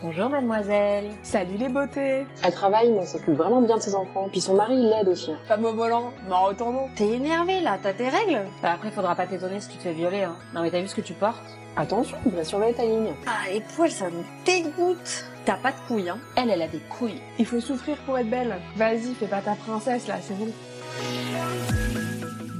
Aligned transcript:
Bonjour 0.00 0.28
mademoiselle. 0.28 1.10
Salut 1.24 1.56
les 1.58 1.68
beautés. 1.68 2.24
Elle 2.44 2.52
travaille 2.52 2.90
mais 2.92 2.98
elle 3.00 3.06
s'occupe 3.08 3.34
vraiment 3.34 3.60
bien 3.60 3.76
de 3.78 3.82
ses 3.82 3.96
enfants. 3.96 4.28
Puis 4.30 4.40
son 4.40 4.54
mari 4.54 4.74
il 4.74 4.88
l'aide 4.88 5.08
aussi. 5.08 5.32
Femme 5.48 5.64
au 5.64 5.72
volant, 5.72 6.12
m'en 6.28 6.44
retournons. 6.44 6.88
T'es 6.94 7.08
énervée 7.08 7.60
là, 7.60 7.78
t'as 7.82 7.92
tes 7.92 8.08
règles 8.08 8.42
Bah 8.62 8.72
après 8.74 8.92
faudra 8.92 9.16
pas 9.16 9.26
t'étonner 9.26 9.60
si 9.60 9.70
tu 9.70 9.76
te 9.78 9.82
fais 9.82 9.92
violer 9.92 10.22
hein. 10.22 10.36
Non 10.54 10.62
mais 10.62 10.70
t'as 10.70 10.80
vu 10.80 10.86
ce 10.86 10.94
que 10.94 11.00
tu 11.00 11.14
portes 11.14 11.42
Attention, 11.76 12.16
il 12.26 12.32
va 12.32 12.44
surveiller 12.44 12.74
ta 12.74 12.84
ligne. 12.84 13.12
Ah 13.26 13.50
les 13.52 13.60
poils 13.60 13.90
ça 13.90 14.06
me 14.06 14.22
dégoûte 14.46 15.24
T'as 15.44 15.56
pas 15.56 15.72
de 15.72 15.76
couilles 15.88 16.10
hein 16.10 16.18
Elle, 16.36 16.50
elle 16.50 16.62
a 16.62 16.68
des 16.68 16.80
couilles. 16.90 17.20
Il 17.40 17.46
faut 17.46 17.60
souffrir 17.60 17.96
pour 18.06 18.18
être 18.18 18.30
belle. 18.30 18.54
Vas-y, 18.76 19.14
fais 19.14 19.26
pas 19.26 19.40
ta 19.40 19.54
princesse 19.54 20.06
là, 20.06 20.16
c'est 20.20 20.38
bon. 20.38 20.48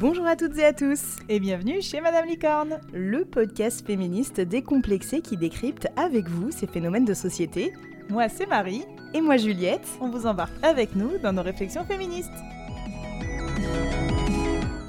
Bonjour 0.01 0.27
à 0.29 0.37
toutes 0.37 0.57
et 0.59 0.65
à 0.65 0.73
tous 0.73 1.17
et 1.29 1.41
bienvenue 1.41 1.83
chez 1.83 2.01
Madame 2.01 2.27
Licorne, 2.27 2.79
le 2.93 3.25
podcast 3.25 3.85
féministe 3.85 4.41
décomplexé 4.41 5.23
qui 5.23 5.37
décrypte 5.37 5.89
avec 5.97 6.29
vous 6.29 6.53
ces 6.53 6.69
phénomènes 6.69 7.05
de 7.05 7.15
société. 7.15 7.73
Moi 8.09 8.29
c'est 8.29 8.47
Marie 8.47 8.85
et 9.13 9.21
moi 9.21 9.39
Juliette, 9.39 9.89
on 10.01 10.09
vous 10.09 10.29
embarque 10.29 10.53
avec 10.63 10.95
nous 10.95 11.19
dans 11.19 11.33
nos 11.33 11.43
réflexions 11.43 11.85
féministes. 11.85 12.31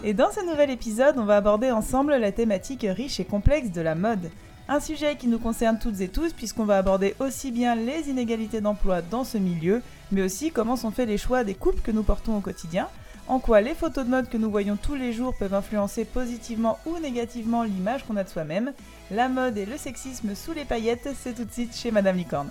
Et 0.04 0.14
dans 0.14 0.30
ce 0.30 0.46
nouvel 0.46 0.70
épisode, 0.70 1.18
on 1.18 1.26
va 1.26 1.38
aborder 1.38 1.72
ensemble 1.72 2.16
la 2.16 2.32
thématique 2.32 2.86
riche 2.88 3.20
et 3.20 3.26
complexe 3.26 3.72
de 3.72 3.82
la 3.82 3.96
mode. 3.96 4.30
Un 4.68 4.80
sujet 4.80 5.16
qui 5.16 5.26
nous 5.26 5.40
concerne 5.40 5.80
toutes 5.80 6.02
et 6.02 6.10
tous 6.10 6.34
puisqu'on 6.34 6.66
va 6.66 6.78
aborder 6.78 7.16
aussi 7.20 7.52
bien 7.52 7.74
les 7.74 8.12
inégalités 8.12 8.62
d'emploi 8.62 9.02
dans 9.02 9.24
ce 9.24 9.40
milieu, 9.40 9.82
mais 10.12 10.22
aussi 10.22 10.52
comment 10.52 10.76
sont 10.76 10.92
faits 10.92 11.10
les 11.10 11.18
choix 11.18 11.44
des 11.44 11.56
couples 11.56 11.82
que 11.82 11.90
nous 11.90 12.04
portons 12.04 12.38
au 12.38 12.42
quotidien, 12.42 12.88
en 13.30 13.38
quoi 13.40 13.62
les 13.62 13.76
photos 13.76 14.06
de 14.06 14.10
mode 14.10 14.28
que 14.28 14.38
nous 14.38 14.50
voyons 14.50 14.76
tous 14.76 14.96
les 14.96 15.14
jours 15.14 15.36
peuvent 15.38 15.54
influencer 15.54 16.04
positivement 16.04 16.80
ou 16.88 16.98
négativement 16.98 17.64
l'image 17.64 18.04
qu'on 18.04 18.18
a 18.18 18.24
de 18.24 18.30
soi-même. 18.30 18.74
La 19.12 19.30
mode 19.30 19.56
et 19.58 19.68
le 19.68 19.78
sexisme 19.78 20.34
sous 20.34 20.52
les 20.52 20.66
paillettes, 20.66 21.10
c'est 21.16 21.36
tout 21.36 21.46
de 21.46 21.52
suite 21.52 21.76
chez 21.76 21.92
Madame 21.92 22.18
Licorne. 22.18 22.50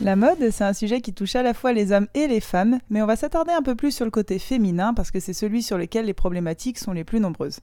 La 0.00 0.16
mode, 0.16 0.50
c'est 0.50 0.64
un 0.64 0.72
sujet 0.72 1.02
qui 1.02 1.12
touche 1.12 1.36
à 1.36 1.42
la 1.42 1.54
fois 1.54 1.72
les 1.72 1.92
hommes 1.92 2.08
et 2.14 2.26
les 2.26 2.40
femmes, 2.40 2.78
mais 2.88 3.02
on 3.02 3.06
va 3.06 3.16
s'attarder 3.16 3.52
un 3.52 3.62
peu 3.62 3.74
plus 3.74 3.92
sur 3.92 4.06
le 4.06 4.10
côté 4.10 4.38
féminin 4.38 4.94
parce 4.94 5.10
que 5.10 5.20
c'est 5.20 5.34
celui 5.34 5.62
sur 5.62 5.76
lequel 5.76 6.06
les 6.06 6.14
problématiques 6.14 6.78
sont 6.78 6.92
les 6.92 7.04
plus 7.04 7.20
nombreuses. 7.20 7.60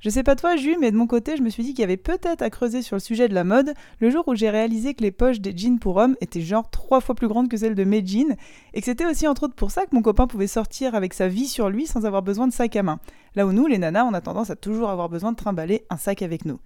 Je 0.00 0.08
sais 0.08 0.22
pas 0.22 0.34
toi, 0.34 0.56
Jus, 0.56 0.78
mais 0.80 0.90
de 0.90 0.96
mon 0.96 1.06
côté, 1.06 1.36
je 1.36 1.42
me 1.42 1.50
suis 1.50 1.62
dit 1.62 1.74
qu'il 1.74 1.82
y 1.82 1.84
avait 1.84 1.98
peut-être 1.98 2.40
à 2.40 2.48
creuser 2.48 2.80
sur 2.80 2.96
le 2.96 3.00
sujet 3.00 3.28
de 3.28 3.34
la 3.34 3.44
mode 3.44 3.74
le 3.98 4.08
jour 4.08 4.26
où 4.28 4.34
j'ai 4.34 4.48
réalisé 4.48 4.94
que 4.94 5.02
les 5.02 5.10
poches 5.10 5.40
des 5.40 5.54
jeans 5.54 5.78
pour 5.78 5.96
hommes 5.98 6.16
étaient 6.22 6.40
genre 6.40 6.70
trois 6.70 7.02
fois 7.02 7.14
plus 7.14 7.28
grandes 7.28 7.50
que 7.50 7.58
celles 7.58 7.74
de 7.74 7.84
mes 7.84 8.04
jeans, 8.04 8.34
et 8.72 8.80
que 8.80 8.86
c'était 8.86 9.04
aussi 9.04 9.28
entre 9.28 9.42
autres 9.42 9.54
pour 9.54 9.70
ça 9.70 9.82
que 9.84 9.94
mon 9.94 10.00
copain 10.00 10.26
pouvait 10.26 10.46
sortir 10.46 10.94
avec 10.94 11.12
sa 11.12 11.28
vie 11.28 11.46
sur 11.46 11.68
lui 11.68 11.86
sans 11.86 12.06
avoir 12.06 12.22
besoin 12.22 12.48
de 12.48 12.52
sac 12.54 12.76
à 12.76 12.82
main. 12.82 12.98
Là 13.34 13.46
où 13.46 13.52
nous, 13.52 13.66
les 13.66 13.76
nanas, 13.76 14.06
on 14.06 14.14
a 14.14 14.22
tendance 14.22 14.48
à 14.48 14.56
toujours 14.56 14.88
avoir 14.88 15.10
besoin 15.10 15.32
de 15.32 15.36
trimballer 15.36 15.84
un 15.90 15.98
sac 15.98 16.22
avec 16.22 16.46
nous. 16.46 16.60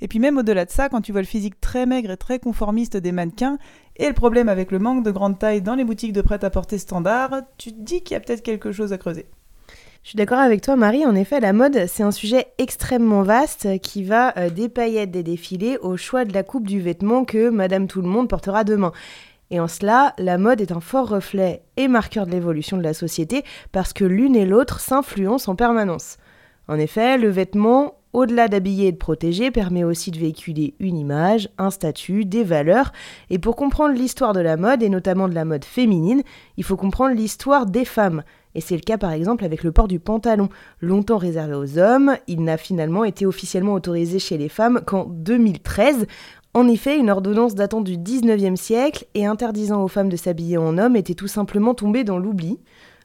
Et 0.00 0.08
puis 0.08 0.18
même 0.18 0.38
au-delà 0.38 0.64
de 0.64 0.70
ça, 0.70 0.88
quand 0.88 1.00
tu 1.00 1.12
vois 1.12 1.20
le 1.20 1.28
physique 1.28 1.60
très 1.60 1.86
maigre 1.86 2.10
et 2.10 2.16
très 2.16 2.40
conformiste 2.40 2.96
des 2.96 3.12
mannequins, 3.12 3.58
et 3.98 4.08
le 4.08 4.14
problème 4.14 4.48
avec 4.48 4.72
le 4.72 4.80
manque 4.80 5.04
de 5.04 5.12
grande 5.12 5.38
taille 5.38 5.62
dans 5.62 5.76
les 5.76 5.84
boutiques 5.84 6.12
de 6.12 6.22
prêt-à-porter 6.22 6.78
standard, 6.78 7.42
tu 7.56 7.70
te 7.70 7.80
dis 7.80 8.02
qu'il 8.02 8.14
y 8.14 8.16
a 8.16 8.20
peut-être 8.20 8.42
quelque 8.42 8.72
chose 8.72 8.92
à 8.92 8.98
creuser. 8.98 9.26
Je 10.02 10.10
suis 10.10 10.16
d'accord 10.16 10.38
avec 10.38 10.62
toi, 10.62 10.76
Marie. 10.76 11.04
En 11.04 11.14
effet, 11.14 11.40
la 11.40 11.52
mode, 11.52 11.84
c'est 11.86 12.02
un 12.02 12.10
sujet 12.10 12.46
extrêmement 12.56 13.22
vaste 13.22 13.78
qui 13.80 14.02
va 14.02 14.36
euh, 14.38 14.48
des 14.48 14.70
paillettes 14.70 15.10
des 15.10 15.22
défilés 15.22 15.76
au 15.82 15.98
choix 15.98 16.24
de 16.24 16.32
la 16.32 16.42
coupe 16.42 16.66
du 16.66 16.80
vêtement 16.80 17.26
que 17.26 17.50
Madame 17.50 17.86
Tout 17.86 18.00
le 18.00 18.08
Monde 18.08 18.28
portera 18.28 18.64
demain. 18.64 18.92
Et 19.50 19.60
en 19.60 19.68
cela, 19.68 20.14
la 20.16 20.38
mode 20.38 20.62
est 20.62 20.72
un 20.72 20.80
fort 20.80 21.08
reflet 21.08 21.62
et 21.76 21.86
marqueur 21.86 22.24
de 22.24 22.30
l'évolution 22.30 22.78
de 22.78 22.82
la 22.82 22.94
société 22.94 23.44
parce 23.72 23.92
que 23.92 24.04
l'une 24.04 24.36
et 24.36 24.46
l'autre 24.46 24.80
s'influencent 24.80 25.50
en 25.50 25.54
permanence. 25.54 26.16
En 26.66 26.78
effet, 26.78 27.18
le 27.18 27.28
vêtement, 27.28 27.96
au-delà 28.14 28.48
d'habiller 28.48 28.88
et 28.88 28.92
de 28.92 28.96
protéger, 28.96 29.50
permet 29.50 29.84
aussi 29.84 30.12
de 30.12 30.18
véhiculer 30.18 30.74
une 30.78 30.96
image, 30.96 31.50
un 31.58 31.70
statut, 31.70 32.24
des 32.24 32.44
valeurs. 32.44 32.92
Et 33.28 33.38
pour 33.38 33.54
comprendre 33.54 33.94
l'histoire 33.94 34.32
de 34.32 34.40
la 34.40 34.56
mode, 34.56 34.82
et 34.82 34.88
notamment 34.88 35.28
de 35.28 35.34
la 35.34 35.44
mode 35.44 35.64
féminine, 35.64 36.22
il 36.56 36.64
faut 36.64 36.76
comprendre 36.76 37.14
l'histoire 37.14 37.66
des 37.66 37.84
femmes. 37.84 38.22
Et 38.54 38.60
c'est 38.60 38.74
le 38.74 38.80
cas 38.80 38.98
par 38.98 39.12
exemple 39.12 39.44
avec 39.44 39.62
le 39.62 39.72
port 39.72 39.88
du 39.88 40.00
pantalon. 40.00 40.48
Longtemps 40.80 41.18
réservé 41.18 41.54
aux 41.54 41.78
hommes, 41.78 42.16
il 42.26 42.42
n'a 42.42 42.56
finalement 42.56 43.04
été 43.04 43.26
officiellement 43.26 43.74
autorisé 43.74 44.18
chez 44.18 44.38
les 44.38 44.48
femmes 44.48 44.80
qu'en 44.86 45.04
2013. 45.04 46.06
En 46.52 46.66
effet, 46.66 46.98
une 46.98 47.10
ordonnance 47.10 47.54
datant 47.54 47.80
du 47.80 47.96
19e 47.96 48.56
siècle 48.56 49.06
et 49.14 49.24
interdisant 49.24 49.84
aux 49.84 49.88
femmes 49.88 50.08
de 50.08 50.16
s'habiller 50.16 50.58
en 50.58 50.78
homme 50.78 50.96
était 50.96 51.14
tout 51.14 51.28
simplement 51.28 51.74
tombée 51.74 52.02
dans 52.02 52.18
l'oubli, 52.18 52.58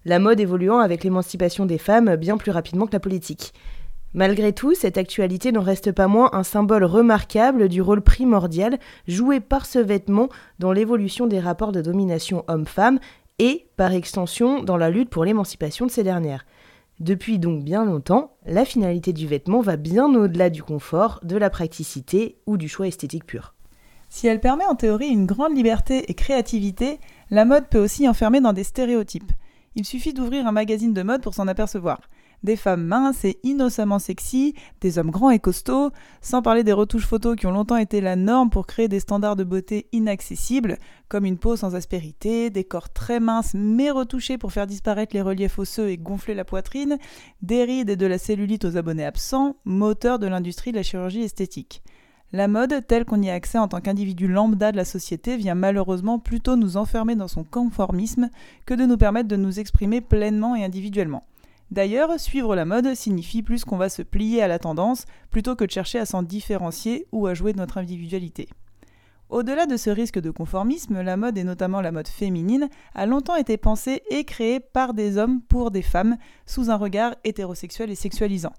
la 0.03 0.17
mode 0.17 0.39
évoluant 0.39 0.79
avec 0.79 1.03
l'émancipation 1.03 1.67
des 1.67 1.77
femmes 1.77 2.15
bien 2.15 2.37
plus 2.37 2.51
rapidement 2.51 2.87
que 2.87 2.93
la 2.93 2.99
politique. 2.99 3.53
Malgré 4.15 4.53
tout, 4.53 4.73
cette 4.73 4.97
actualité 4.97 5.51
n'en 5.51 5.61
reste 5.61 5.91
pas 5.91 6.07
moins 6.07 6.29
un 6.31 6.43
symbole 6.43 6.85
remarquable 6.85 7.67
du 7.67 7.81
rôle 7.81 8.01
primordial 8.01 8.79
joué 9.09 9.41
par 9.41 9.65
ce 9.65 9.77
vêtement 9.77 10.29
dans 10.57 10.71
l'évolution 10.71 11.27
des 11.27 11.41
rapports 11.41 11.73
de 11.73 11.81
domination 11.81 12.45
homme-femme 12.47 12.99
et, 13.39 13.67
par 13.77 13.91
extension, 13.91 14.63
dans 14.63 14.77
la 14.77 14.89
lutte 14.89 15.09
pour 15.09 15.25
l'émancipation 15.25 15.85
de 15.85 15.91
ces 15.91 16.03
dernières. 16.03 16.45
Depuis 16.99 17.39
donc 17.39 17.63
bien 17.63 17.83
longtemps, 17.83 18.37
la 18.45 18.63
finalité 18.63 19.11
du 19.11 19.27
vêtement 19.27 19.59
va 19.59 19.75
bien 19.75 20.13
au-delà 20.15 20.49
du 20.49 20.63
confort, 20.63 21.19
de 21.23 21.35
la 21.35 21.49
praticité 21.49 22.37
ou 22.45 22.55
du 22.55 22.69
choix 22.69 22.87
esthétique 22.87 23.25
pur. 23.25 23.53
Si 24.07 24.27
elle 24.27 24.39
permet 24.39 24.65
en 24.65 24.75
théorie 24.75 25.09
une 25.09 25.25
grande 25.25 25.55
liberté 25.55 26.09
et 26.09 26.13
créativité, 26.13 26.99
la 27.31 27.43
mode 27.43 27.67
peut 27.67 27.83
aussi 27.83 28.07
enfermer 28.07 28.39
dans 28.39 28.53
des 28.53 28.63
stéréotypes. 28.63 29.33
Il 29.75 29.83
suffit 29.83 30.13
d'ouvrir 30.13 30.47
un 30.47 30.53
magazine 30.53 30.93
de 30.93 31.03
mode 31.03 31.21
pour 31.21 31.33
s'en 31.33 31.49
apercevoir 31.49 31.99
des 32.45 32.55
femmes 32.55 32.85
minces 32.85 33.25
et 33.25 33.37
innocemment 33.43 33.99
sexy, 33.99 34.53
des 34.79 34.97
hommes 34.97 35.11
grands 35.11 35.31
et 35.31 35.39
costauds, 35.39 35.91
sans 36.21 36.41
parler 36.41 36.63
des 36.63 36.71
retouches 36.71 37.05
photos 37.05 37.35
qui 37.35 37.47
ont 37.47 37.51
longtemps 37.51 37.75
été 37.75 37.99
la 37.99 38.15
norme 38.15 38.49
pour 38.49 38.67
créer 38.67 38.87
des 38.87 39.01
standards 39.01 39.35
de 39.35 39.43
beauté 39.43 39.87
inaccessibles, 39.91 40.77
comme 41.09 41.25
une 41.25 41.37
peau 41.37 41.55
sans 41.57 41.75
aspérité, 41.75 42.49
des 42.49 42.63
corps 42.63 42.93
très 42.93 43.19
minces 43.19 43.53
mais 43.53 43.91
retouchés 43.91 44.37
pour 44.37 44.53
faire 44.53 44.67
disparaître 44.67 45.15
les 45.15 45.21
reliefs 45.21 45.59
osseux 45.59 45.89
et 45.89 45.97
gonfler 45.97 46.33
la 46.33 46.45
poitrine, 46.45 46.97
des 47.41 47.63
rides 47.63 47.89
et 47.89 47.95
de 47.97 48.05
la 48.05 48.17
cellulite 48.17 48.63
aux 48.63 48.77
abonnés 48.77 49.05
absents, 49.05 49.57
moteur 49.65 50.19
de 50.19 50.27
l'industrie 50.27 50.71
de 50.71 50.77
la 50.77 50.83
chirurgie 50.83 51.23
esthétique. 51.23 51.81
La 52.31 52.47
mode, 52.47 52.85
telle 52.87 53.05
qu'on 53.05 53.21
y 53.21 53.29
a 53.29 53.33
accès 53.33 53.57
en 53.57 53.67
tant 53.67 53.79
qu'individu 53.79 54.27
lambda 54.27 54.71
de 54.71 54.77
la 54.77 54.83
société, 54.83 55.37
vient 55.37 55.55
malheureusement 55.55 56.19
plutôt 56.19 56.55
nous 56.55 56.75
enfermer 56.75 57.15
dans 57.15 57.27
son 57.27 57.43
conformisme 57.43 58.29
que 58.65 58.73
de 58.73 58.85
nous 58.85 58.97
permettre 58.97 59.29
de 59.29 59.35
nous 59.35 59.59
exprimer 59.59 60.01
pleinement 60.01 60.55
et 60.55 60.65
individuellement. 60.65 61.23
D'ailleurs, 61.71 62.19
suivre 62.19 62.55
la 62.55 62.65
mode 62.65 62.93
signifie 62.93 63.41
plus 63.41 63.65
qu'on 63.65 63.77
va 63.77 63.89
se 63.89 64.01
plier 64.01 64.41
à 64.41 64.47
la 64.47 64.59
tendance 64.59 65.05
plutôt 65.31 65.55
que 65.55 65.65
de 65.65 65.71
chercher 65.71 65.99
à 65.99 66.05
s'en 66.05 66.23
différencier 66.23 67.07
ou 67.11 67.27
à 67.27 67.33
jouer 67.33 67.53
de 67.53 67.57
notre 67.57 67.77
individualité. 67.77 68.47
Au-delà 69.29 69.65
de 69.65 69.75
ce 69.75 69.89
risque 69.89 70.19
de 70.19 70.29
conformisme, 70.29 71.01
la 71.01 71.17
mode 71.17 71.37
et 71.37 71.43
notamment 71.43 71.81
la 71.81 71.91
mode 71.91 72.07
féminine 72.07 72.69
a 72.93 73.07
longtemps 73.07 73.35
été 73.35 73.57
pensée 73.57 74.03
et 74.11 74.23
créée 74.23 74.59
par 74.59 74.93
des 74.93 75.17
hommes 75.17 75.41
pour 75.41 75.71
des 75.71 75.81
femmes 75.81 76.17
sous 76.45 76.69
un 76.69 76.75
regard 76.75 77.15
hétérosexuel 77.23 77.89
et 77.89 77.95
sexualisant. 77.95 78.53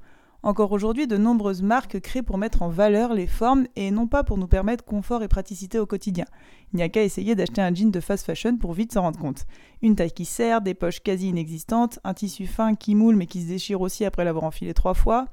Encore 0.46 0.70
aujourd'hui, 0.70 1.08
de 1.08 1.16
nombreuses 1.16 1.60
marques 1.60 1.98
créent 1.98 2.22
pour 2.22 2.38
mettre 2.38 2.62
en 2.62 2.68
valeur 2.68 3.14
les 3.14 3.26
formes 3.26 3.66
et 3.74 3.90
non 3.90 4.06
pas 4.06 4.22
pour 4.22 4.38
nous 4.38 4.46
permettre 4.46 4.84
confort 4.84 5.24
et 5.24 5.26
praticité 5.26 5.80
au 5.80 5.86
quotidien. 5.86 6.24
Il 6.72 6.76
n'y 6.76 6.84
a 6.84 6.88
qu'à 6.88 7.02
essayer 7.02 7.34
d'acheter 7.34 7.60
un 7.60 7.74
jean 7.74 7.90
de 7.90 7.98
fast 7.98 8.24
fashion 8.24 8.56
pour 8.56 8.72
vite 8.72 8.92
s'en 8.92 9.02
rendre 9.02 9.18
compte. 9.18 9.44
Une 9.82 9.96
taille 9.96 10.12
qui 10.12 10.24
serre, 10.24 10.60
des 10.60 10.74
poches 10.74 11.00
quasi 11.00 11.30
inexistantes, 11.30 11.98
un 12.04 12.14
tissu 12.14 12.46
fin 12.46 12.76
qui 12.76 12.94
moule 12.94 13.16
mais 13.16 13.26
qui 13.26 13.42
se 13.42 13.48
déchire 13.48 13.80
aussi 13.80 14.04
après 14.04 14.24
l'avoir 14.24 14.44
enfilé 14.44 14.72
trois 14.72 14.94
fois. 14.94 15.26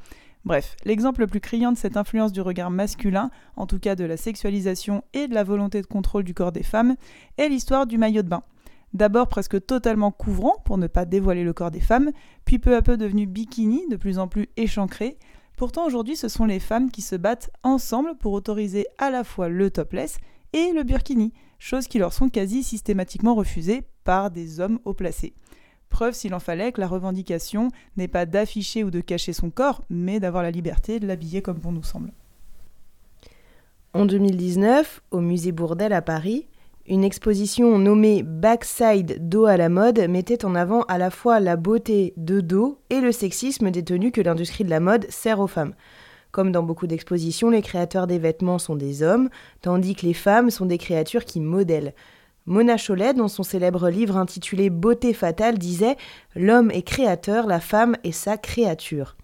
Bref, 0.46 0.76
l'exemple 0.84 1.22
le 1.22 1.28
plus 1.28 1.42
criant 1.42 1.72
de 1.72 1.78
cette 1.78 1.96
influence 1.96 2.32
du 2.32 2.42
regard 2.42 2.72
masculin, 2.72 3.30
en 3.56 3.68
tout 3.68 3.78
cas 3.78 3.96
de 3.96 4.06
la 4.06 4.18
sexualisation 4.18 5.04
et 5.14 5.28
de 5.28 5.36
la 5.36 5.44
volonté 5.44 5.84
de 5.84 5.86
contrôle 5.86 6.24
du 6.24 6.34
corps 6.34 6.52
des 6.52 6.64
femmes, 6.64 6.96
est 7.38 7.50
l'histoire 7.50 7.86
du 7.86 8.00
maillot 8.00 8.24
de 8.24 8.30
bain 8.30 8.42
d'abord 8.94 9.28
presque 9.28 9.66
totalement 9.66 10.12
couvrant 10.12 10.56
pour 10.66 10.78
ne 10.78 10.88
pas 10.88 11.06
dévoiler 11.06 11.44
le 11.44 11.54
corps 11.54 11.72
des 11.72 11.80
femmes, 11.80 12.12
puis 12.46 12.60
peu 12.60 12.76
à 12.76 12.82
peu 12.82 12.98
devenu 12.98 13.26
bikini, 13.26 13.88
de 13.90 13.96
plus 13.96 14.20
en 14.20 14.28
plus 14.28 14.50
échancré. 14.58 15.18
Pourtant 15.58 15.86
aujourd'hui 15.86 16.16
ce 16.16 16.28
sont 16.28 16.46
les 16.46 16.60
femmes 16.60 16.92
qui 16.92 17.02
se 17.02 17.16
battent 17.16 17.52
ensemble 17.64 18.16
pour 18.18 18.34
autoriser 18.34 18.86
à 18.98 19.10
la 19.10 19.24
fois 19.24 19.50
le 19.50 19.70
topless 19.70 20.18
et 20.54 20.72
le 20.74 20.84
burkini, 20.84 21.34
choses 21.60 21.88
qui 21.88 22.00
leur 22.00 22.14
sont 22.14 22.30
quasi 22.30 22.64
systématiquement 22.64 23.36
refusées 23.36 23.84
par 24.04 24.32
des 24.32 24.60
hommes 24.60 24.80
haut 24.86 24.94
placés. 24.94 25.34
Preuve 25.90 26.14
s'il 26.16 26.34
en 26.34 26.40
fallait 26.40 26.72
que 26.72 26.82
la 26.82 26.88
revendication 26.88 27.70
n'est 27.98 28.08
pas 28.08 28.26
d'afficher 28.26 28.84
ou 28.84 28.90
de 28.90 29.00
cacher 29.00 29.32
son 29.32 29.52
corps, 29.52 29.84
mais 29.90 30.20
d'avoir 30.20 30.42
la 30.42 30.50
liberté 30.50 31.00
de 31.00 31.06
l'habiller 31.06 31.44
comme 31.44 31.60
bon 31.60 31.72
nous 31.72 31.84
semble. 31.84 32.12
En 33.94 34.08
2019, 34.08 35.04
au 35.12 35.20
musée 35.20 35.52
Bourdelle 35.52 35.94
à 35.94 36.02
Paris, 36.02 36.48
une 36.86 37.06
exposition 37.06 37.78
nommée 37.78 38.24
Backside 38.24 39.30
dos 39.30 39.46
à 39.46 39.56
la 39.56 39.70
mode 39.70 40.00
mettait 40.10 40.44
en 40.44 40.54
avant 40.54 40.82
à 40.84 40.98
la 40.98 41.10
fois 41.10 41.40
la 41.40 41.56
beauté 41.56 42.14
de 42.18 42.42
dos 42.42 42.78
et 42.90 43.00
le 43.00 43.14
sexisme 43.14 43.72
des 43.72 43.84
tenues 43.84 44.12
que 44.12 44.20
l'industrie 44.20 44.66
de 44.66 44.70
la 44.70 44.82
mode 44.82 45.10
sert 45.10 45.40
aux 45.40 45.48
femmes. 45.48 45.76
Comme 46.32 46.52
dans 46.52 46.64
beaucoup 46.64 46.88
d'expositions, 46.88 47.50
les 47.50 47.62
créateurs 47.62 48.08
des 48.08 48.20
vêtements 48.20 48.60
sont 48.60 48.76
des 48.76 49.02
hommes, 49.02 49.30
tandis 49.62 49.96
que 49.96 50.06
les 50.06 50.14
femmes 50.14 50.50
sont 50.50 50.66
des 50.66 50.78
créatures 50.78 51.26
qui 51.26 51.40
modèlent. 51.40 51.94
Mona 52.48 52.76
Chollet, 52.76 53.14
dans 53.14 53.30
son 53.30 53.44
célèbre 53.44 53.90
livre 53.90 54.18
intitulé 54.18 54.70
Beauté 54.70 55.14
fatale, 55.14 55.58
disait 55.58 55.96
L'homme 56.36 56.72
est 56.72 56.82
créateur, 56.82 57.48
la 57.48 57.62
femme 57.62 57.96
est 58.04 58.12
sa 58.12 58.36
créature. 58.36 59.16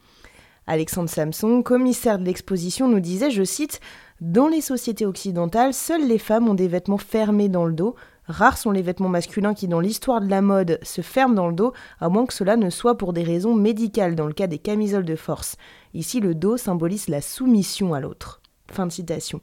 Alexandre 0.68 1.10
Samson, 1.10 1.64
commissaire 1.64 2.20
de 2.20 2.26
l'exposition, 2.26 2.88
nous 2.88 3.00
disait, 3.00 3.32
je 3.32 3.44
cite, 3.44 3.82
Dans 4.22 4.50
les 4.50 4.60
sociétés 4.60 5.06
occidentales, 5.06 5.74
seules 5.74 6.06
les 6.06 6.18
femmes 6.18 6.50
ont 6.50 6.54
des 6.54 6.68
vêtements 6.68 6.98
fermés 6.98 7.48
dans 7.48 7.66
le 7.66 7.72
dos. 7.72 7.96
Rares 8.28 8.58
sont 8.58 8.72
les 8.72 8.82
vêtements 8.82 9.08
masculins 9.08 9.54
qui, 9.54 9.70
dans 9.70 9.80
l'histoire 9.80 10.20
de 10.20 10.30
la 10.30 10.42
mode, 10.42 10.78
se 10.84 11.00
ferment 11.00 11.36
dans 11.36 11.48
le 11.48 11.54
dos, 11.54 11.72
à 12.02 12.10
moins 12.10 12.26
que 12.26 12.34
cela 12.34 12.58
ne 12.58 12.70
soit 12.70 12.98
pour 12.98 13.14
des 13.14 13.24
raisons 13.24 13.56
médicales, 13.56 14.16
dans 14.16 14.28
le 14.28 14.34
cas 14.34 14.48
des 14.48 14.60
camisoles 14.60 15.06
de 15.06 15.16
force. 15.16 15.56
Ici, 15.94 16.20
le 16.20 16.36
dos 16.36 16.58
symbolise 16.58 17.08
la 17.08 17.22
soumission 17.22 17.94
à 17.94 18.02
l'autre. 18.02 18.42
Fin 18.70 18.88
de 18.88 18.92
citation. 18.92 19.40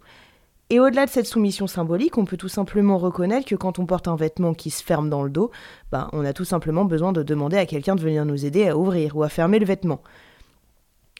Et 0.69 0.79
au-delà 0.79 1.07
de 1.07 1.11
cette 1.11 1.27
soumission 1.27 1.67
symbolique, 1.67 2.19
on 2.19 2.27
peut 2.27 2.37
tout 2.37 2.49
simplement 2.49 2.99
reconnaître 2.99 3.47
que 3.47 3.55
quand 3.55 3.79
on 3.79 3.87
porte 3.87 4.09
un 4.09 4.17
vêtement 4.17 4.53
qui 4.53 4.69
se 4.69 4.83
ferme 4.83 5.09
dans 5.09 5.23
le 5.23 5.31
dos, 5.31 5.51
ben, 5.91 6.11
on 6.13 6.25
a 6.25 6.35
tout 6.35 6.45
simplement 6.45 6.85
besoin 6.85 7.13
de 7.13 7.23
demander 7.23 7.57
à 7.57 7.65
quelqu'un 7.65 7.95
de 7.95 8.03
venir 8.03 8.27
nous 8.27 8.45
aider 8.45 8.69
à 8.69 8.77
ouvrir 8.77 9.17
ou 9.17 9.23
à 9.23 9.31
fermer 9.31 9.59
le 9.59 9.65
vêtement. 9.65 10.03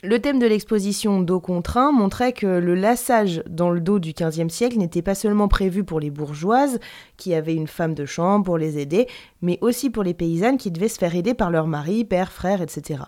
Le 0.07 0.21
thème 0.21 0.39
de 0.39 0.47
l'exposition 0.47 1.21
Dos 1.21 1.41
contraint 1.41 1.91
montrait 1.91 2.33
que 2.33 2.47
le 2.47 2.77
lassage 2.77 3.43
dans 3.51 3.71
le 3.71 3.81
dos 3.81 3.99
du 3.99 4.13
XVe 4.13 4.51
siècle 4.51 4.79
n'était 4.79 5.03
pas 5.03 5.17
seulement 5.17 5.49
prévu 5.49 5.83
pour 5.83 5.99
les 5.99 6.11
bourgeoises, 6.11 6.79
qui 7.17 7.35
avaient 7.35 7.57
une 7.57 7.67
femme 7.67 7.93
de 7.93 8.07
chambre 8.07 8.45
pour 8.45 8.57
les 8.57 8.79
aider, 8.79 9.09
mais 9.43 9.59
aussi 9.63 9.91
pour 9.91 10.05
les 10.05 10.15
paysannes 10.15 10.59
qui 10.59 10.71
devaient 10.71 10.87
se 10.87 10.99
faire 10.99 11.17
aider 11.17 11.35
par 11.35 11.51
leur 11.51 11.67
mari, 11.67 12.05
père, 12.05 12.31
frère, 12.31 12.63
etc. 12.63 13.03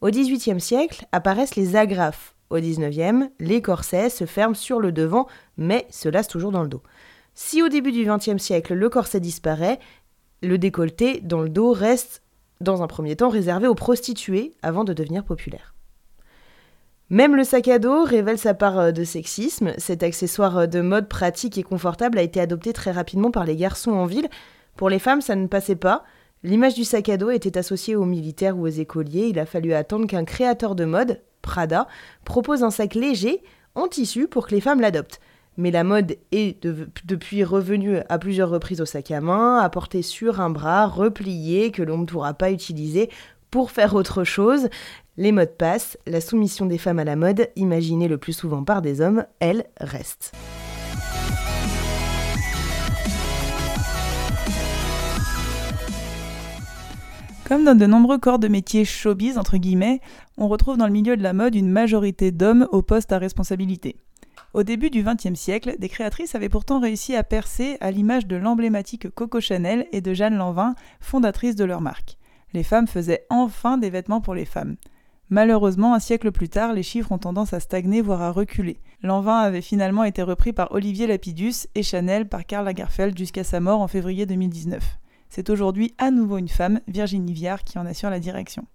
Au 0.00 0.10
XVIIIe 0.10 0.60
siècle 0.60 1.06
apparaissent 1.10 1.56
les 1.56 1.74
agrafes, 1.74 2.36
au 2.50 2.58
19e, 2.58 3.30
les 3.40 3.60
corsets 3.60 4.08
se 4.08 4.24
ferment 4.24 4.54
sur 4.54 4.78
le 4.78 4.92
devant, 4.92 5.26
mais 5.56 5.88
se 5.90 6.08
lassent 6.08 6.28
toujours 6.28 6.52
dans 6.52 6.62
le 6.62 6.68
dos. 6.68 6.84
Si 7.34 7.64
au 7.64 7.68
début 7.68 7.90
du 7.90 8.04
XXe 8.04 8.40
siècle, 8.40 8.74
le 8.74 8.88
corset 8.88 9.18
disparaît, 9.18 9.80
le 10.44 10.56
décolleté 10.56 11.20
dans 11.20 11.40
le 11.40 11.48
dos 11.48 11.72
reste, 11.72 12.22
dans 12.60 12.84
un 12.84 12.86
premier 12.86 13.16
temps, 13.16 13.28
réservé 13.28 13.66
aux 13.66 13.74
prostituées 13.74 14.52
avant 14.62 14.84
de 14.84 14.92
devenir 14.92 15.24
populaire. 15.24 15.74
Même 17.10 17.36
le 17.36 17.44
sac 17.44 17.68
à 17.68 17.78
dos 17.78 18.04
révèle 18.04 18.36
sa 18.36 18.52
part 18.52 18.78
euh, 18.78 18.92
de 18.92 19.02
sexisme. 19.02 19.72
Cet 19.78 20.02
accessoire 20.02 20.58
euh, 20.58 20.66
de 20.66 20.82
mode 20.82 21.08
pratique 21.08 21.56
et 21.56 21.62
confortable 21.62 22.18
a 22.18 22.22
été 22.22 22.38
adopté 22.38 22.74
très 22.74 22.90
rapidement 22.90 23.30
par 23.30 23.46
les 23.46 23.56
garçons 23.56 23.92
en 23.92 24.04
ville. 24.04 24.28
Pour 24.76 24.90
les 24.90 24.98
femmes, 24.98 25.22
ça 25.22 25.34
ne 25.34 25.46
passait 25.46 25.74
pas. 25.74 26.04
L'image 26.42 26.74
du 26.74 26.84
sac 26.84 27.08
à 27.08 27.16
dos 27.16 27.30
était 27.30 27.56
associée 27.56 27.96
aux 27.96 28.04
militaires 28.04 28.58
ou 28.58 28.64
aux 28.64 28.66
écoliers. 28.66 29.28
Il 29.28 29.38
a 29.38 29.46
fallu 29.46 29.72
attendre 29.72 30.06
qu'un 30.06 30.24
créateur 30.24 30.74
de 30.74 30.84
mode, 30.84 31.22
Prada, 31.40 31.88
propose 32.26 32.62
un 32.62 32.70
sac 32.70 32.94
léger 32.94 33.42
en 33.74 33.88
tissu 33.88 34.28
pour 34.28 34.46
que 34.46 34.54
les 34.54 34.60
femmes 34.60 34.82
l'adoptent. 34.82 35.20
Mais 35.56 35.70
la 35.70 35.84
mode 35.84 36.16
est 36.30 36.62
depuis 37.04 37.42
revenue 37.42 37.98
à 38.08 38.18
plusieurs 38.18 38.50
reprises 38.50 38.82
au 38.82 38.86
sac 38.86 39.10
à 39.10 39.20
main, 39.20 39.58
à 39.58 40.02
sur 40.02 40.40
un 40.40 40.50
bras, 40.50 40.86
replié, 40.86 41.72
que 41.72 41.82
l'on 41.82 41.98
ne 41.98 42.04
pourra 42.04 42.34
pas 42.34 42.52
utiliser 42.52 43.10
pour 43.50 43.70
faire 43.70 43.94
autre 43.94 44.24
chose. 44.24 44.68
Les 45.20 45.32
modes 45.32 45.56
passent, 45.56 45.98
la 46.06 46.20
soumission 46.20 46.64
des 46.64 46.78
femmes 46.78 47.00
à 47.00 47.04
la 47.04 47.16
mode, 47.16 47.50
imaginée 47.56 48.06
le 48.06 48.18
plus 48.18 48.34
souvent 48.34 48.62
par 48.62 48.82
des 48.82 49.00
hommes, 49.00 49.26
elle 49.40 49.64
reste. 49.80 50.32
Comme 57.48 57.64
dans 57.64 57.74
de 57.74 57.84
nombreux 57.84 58.18
corps 58.18 58.38
de 58.38 58.46
métiers 58.46 58.84
showbiz, 58.84 59.38
entre 59.38 59.56
guillemets, 59.56 60.00
on 60.36 60.46
retrouve 60.46 60.76
dans 60.76 60.86
le 60.86 60.92
milieu 60.92 61.16
de 61.16 61.22
la 61.24 61.32
mode 61.32 61.56
une 61.56 61.68
majorité 61.68 62.30
d'hommes 62.30 62.68
au 62.70 62.82
poste 62.82 63.10
à 63.10 63.18
responsabilité. 63.18 63.96
Au 64.54 64.62
début 64.62 64.88
du 64.88 65.02
XXe 65.02 65.34
siècle, 65.34 65.74
des 65.80 65.88
créatrices 65.88 66.36
avaient 66.36 66.48
pourtant 66.48 66.78
réussi 66.78 67.16
à 67.16 67.24
percer 67.24 67.76
à 67.80 67.90
l'image 67.90 68.28
de 68.28 68.36
l'emblématique 68.36 69.12
Coco 69.12 69.40
Chanel 69.40 69.88
et 69.90 70.00
de 70.00 70.14
Jeanne 70.14 70.36
Lanvin, 70.36 70.76
fondatrice 71.00 71.56
de 71.56 71.64
leur 71.64 71.80
marque. 71.80 72.18
Les 72.52 72.62
femmes 72.62 72.86
faisaient 72.86 73.26
enfin 73.30 73.78
des 73.78 73.90
vêtements 73.90 74.20
pour 74.20 74.36
les 74.36 74.44
femmes. 74.44 74.76
Malheureusement, 75.30 75.94
un 75.94 75.98
siècle 75.98 76.32
plus 76.32 76.48
tard, 76.48 76.72
les 76.72 76.82
chiffres 76.82 77.12
ont 77.12 77.18
tendance 77.18 77.52
à 77.52 77.60
stagner, 77.60 78.00
voire 78.00 78.22
à 78.22 78.30
reculer. 78.30 78.80
Lanvin 79.02 79.38
avait 79.38 79.60
finalement 79.60 80.04
été 80.04 80.22
repris 80.22 80.54
par 80.54 80.72
Olivier 80.72 81.06
Lapidus 81.06 81.66
et 81.74 81.82
Chanel 81.82 82.28
par 82.28 82.46
Karl 82.46 82.64
Lagerfeld 82.64 83.16
jusqu'à 83.16 83.44
sa 83.44 83.60
mort 83.60 83.80
en 83.80 83.88
février 83.88 84.24
2019. 84.24 84.98
C'est 85.28 85.50
aujourd'hui 85.50 85.94
à 85.98 86.10
nouveau 86.10 86.38
une 86.38 86.48
femme, 86.48 86.80
Virginie 86.88 87.34
Viard, 87.34 87.62
qui 87.62 87.78
en 87.78 87.84
assure 87.84 88.08
la 88.08 88.20
direction. 88.20 88.66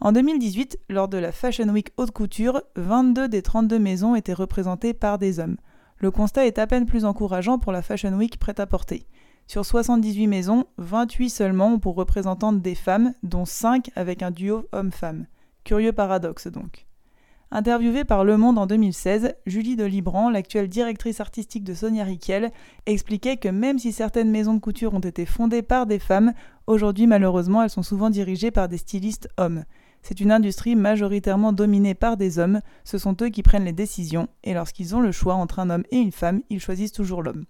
En 0.00 0.12
2018, 0.12 0.78
lors 0.88 1.08
de 1.08 1.18
la 1.18 1.32
Fashion 1.32 1.68
Week 1.68 1.92
Haute 1.98 2.10
Couture, 2.10 2.62
22 2.76 3.28
des 3.28 3.42
32 3.42 3.78
maisons 3.78 4.14
étaient 4.14 4.32
représentées 4.32 4.94
par 4.94 5.18
des 5.18 5.40
hommes. 5.40 5.56
Le 5.98 6.10
constat 6.10 6.46
est 6.46 6.58
à 6.58 6.66
peine 6.66 6.86
plus 6.86 7.04
encourageant 7.04 7.58
pour 7.58 7.72
la 7.72 7.82
Fashion 7.82 8.12
Week 8.14 8.38
prête-à-porter. 8.38 9.06
Sur 9.46 9.64
78 9.64 10.26
maisons, 10.26 10.64
28 10.78 11.30
seulement 11.30 11.74
ont 11.74 11.78
pour 11.78 11.94
représentantes 11.94 12.60
des 12.60 12.74
femmes, 12.74 13.12
dont 13.22 13.44
5 13.44 13.90
avec 13.94 14.22
un 14.22 14.30
duo 14.30 14.66
homme-femme. 14.72 15.26
Curieux 15.66 15.90
paradoxe 15.90 16.46
donc. 16.46 16.86
Interviewée 17.50 18.04
par 18.04 18.24
Le 18.24 18.36
Monde 18.36 18.56
en 18.56 18.66
2016, 18.66 19.34
Julie 19.46 19.74
de 19.74 19.82
Libran, 19.82 20.30
l'actuelle 20.30 20.68
directrice 20.68 21.20
artistique 21.20 21.64
de 21.64 21.74
Sonia 21.74 22.04
Riquel, 22.04 22.52
expliquait 22.86 23.36
que 23.36 23.48
même 23.48 23.80
si 23.80 23.90
certaines 23.90 24.30
maisons 24.30 24.54
de 24.54 24.60
couture 24.60 24.94
ont 24.94 25.00
été 25.00 25.26
fondées 25.26 25.62
par 25.62 25.86
des 25.86 25.98
femmes, 25.98 26.34
aujourd'hui 26.68 27.08
malheureusement 27.08 27.64
elles 27.64 27.70
sont 27.70 27.82
souvent 27.82 28.10
dirigées 28.10 28.52
par 28.52 28.68
des 28.68 28.78
stylistes 28.78 29.28
hommes. 29.38 29.64
C'est 30.02 30.20
une 30.20 30.30
industrie 30.30 30.76
majoritairement 30.76 31.52
dominée 31.52 31.94
par 31.94 32.16
des 32.16 32.38
hommes, 32.38 32.60
ce 32.84 32.96
sont 32.96 33.16
eux 33.20 33.28
qui 33.30 33.42
prennent 33.42 33.64
les 33.64 33.72
décisions, 33.72 34.28
et 34.44 34.54
lorsqu'ils 34.54 34.94
ont 34.94 35.00
le 35.00 35.10
choix 35.10 35.34
entre 35.34 35.58
un 35.58 35.70
homme 35.70 35.84
et 35.90 35.98
une 35.98 36.12
femme, 36.12 36.42
ils 36.48 36.60
choisissent 36.60 36.92
toujours 36.92 37.24
l'homme. 37.24 37.44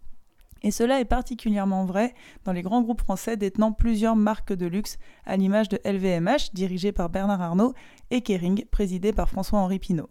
Et 0.63 0.71
cela 0.71 1.01
est 1.01 1.05
particulièrement 1.05 1.85
vrai 1.85 2.15
dans 2.45 2.53
les 2.53 2.63
grands 2.63 2.83
groupes 2.83 3.03
français 3.03 3.37
détenant 3.37 3.73
plusieurs 3.73 4.17
marques 4.17 4.53
de 4.53 4.67
luxe, 4.67 4.99
à 5.25 5.37
l'image 5.37 5.69
de 5.69 5.79
LVMH, 5.85 6.53
dirigé 6.55 6.93
par 6.93 7.09
Bernard 7.09 7.43
Arnault, 7.43 7.75
et 8.11 8.23
Kering, 8.23 8.65
présidé 8.67 9.13
par 9.13 9.29
François-Henri 9.29 9.79
Pinault. 9.79 10.11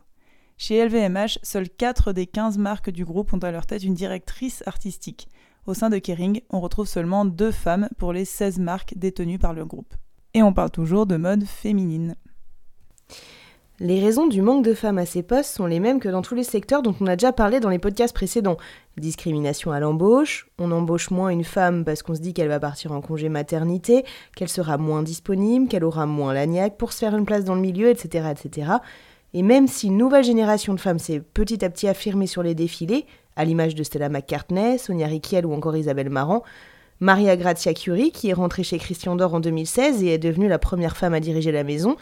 Chez 0.57 0.85
LVMH, 0.85 1.39
seules 1.43 1.69
4 1.69 2.13
des 2.13 2.27
15 2.27 2.57
marques 2.57 2.89
du 2.89 3.03
groupe 3.03 3.33
ont 3.33 3.39
à 3.39 3.51
leur 3.51 3.65
tête 3.65 3.83
une 3.83 3.93
directrice 3.93 4.63
artistique. 4.65 5.27
Au 5.65 5.73
sein 5.73 5.89
de 5.89 5.97
Kering, 5.97 6.41
on 6.49 6.61
retrouve 6.61 6.87
seulement 6.87 7.25
deux 7.25 7.51
femmes 7.51 7.89
pour 7.97 8.13
les 8.13 8.23
16 8.23 8.59
marques 8.59 8.93
détenues 8.95 9.39
par 9.39 9.53
le 9.53 9.65
groupe. 9.65 9.95
Et 10.33 10.43
on 10.43 10.53
parle 10.53 10.71
toujours 10.71 11.07
de 11.07 11.17
mode 11.17 11.43
féminine. 11.43 12.15
Les 13.81 13.99
raisons 13.99 14.27
du 14.27 14.41
manque 14.41 14.63
de 14.63 14.73
femmes 14.73 14.99
à 14.99 15.05
ces 15.05 15.21
postes 15.21 15.53
sont 15.53 15.65
les 15.65 15.81
mêmes 15.81 15.99
que 15.99 16.07
dans 16.07 16.21
tous 16.21 16.33
les 16.33 16.45
secteurs 16.45 16.81
dont 16.81 16.95
on 17.01 17.07
a 17.07 17.17
déjà 17.17 17.33
parlé 17.33 17.59
dans 17.59 17.67
les 17.67 17.77
podcasts 17.77 18.15
précédents. 18.15 18.55
Discrimination 18.95 19.73
à 19.73 19.81
l'embauche, 19.81 20.47
on 20.57 20.71
embauche 20.71 21.11
moins 21.11 21.27
une 21.27 21.43
femme 21.43 21.83
parce 21.83 22.01
qu'on 22.01 22.15
se 22.15 22.21
dit 22.21 22.33
qu'elle 22.33 22.47
va 22.47 22.61
partir 22.61 22.93
en 22.93 23.01
congé 23.01 23.27
maternité, 23.27 24.05
qu'elle 24.33 24.47
sera 24.47 24.77
moins 24.77 25.03
disponible, 25.03 25.67
qu'elle 25.67 25.83
aura 25.83 26.05
moins 26.05 26.33
l'agnac 26.33 26.77
pour 26.77 26.93
se 26.93 26.99
faire 26.99 27.17
une 27.17 27.25
place 27.25 27.43
dans 27.43 27.55
le 27.55 27.59
milieu, 27.59 27.89
etc., 27.89 28.29
etc. 28.31 28.71
Et 29.33 29.43
même 29.43 29.67
si 29.67 29.87
une 29.87 29.97
nouvelle 29.97 30.23
génération 30.23 30.73
de 30.73 30.79
femmes 30.79 30.99
s'est 30.99 31.19
petit 31.19 31.65
à 31.65 31.69
petit 31.69 31.89
affirmée 31.89 32.27
sur 32.27 32.43
les 32.43 32.55
défilés, 32.55 33.05
à 33.35 33.43
l'image 33.43 33.75
de 33.75 33.83
Stella 33.83 34.07
McCartney, 34.07 34.79
Sonia 34.79 35.07
Riquel 35.07 35.45
ou 35.45 35.53
encore 35.53 35.75
Isabelle 35.75 36.09
Marant, 36.09 36.43
Maria 37.01 37.35
Grazia 37.35 37.73
Curie, 37.73 38.11
qui 38.11 38.29
est 38.29 38.33
rentrée 38.33 38.63
chez 38.63 38.77
Christian 38.77 39.17
Dior 39.17 39.33
en 39.33 39.41
2016 39.41 40.01
et 40.01 40.13
est 40.13 40.17
devenue 40.17 40.47
la 40.47 40.59
première 40.59 40.95
femme 40.95 41.13
à 41.13 41.19
diriger 41.19 41.51
la 41.51 41.65
maison, 41.65 41.97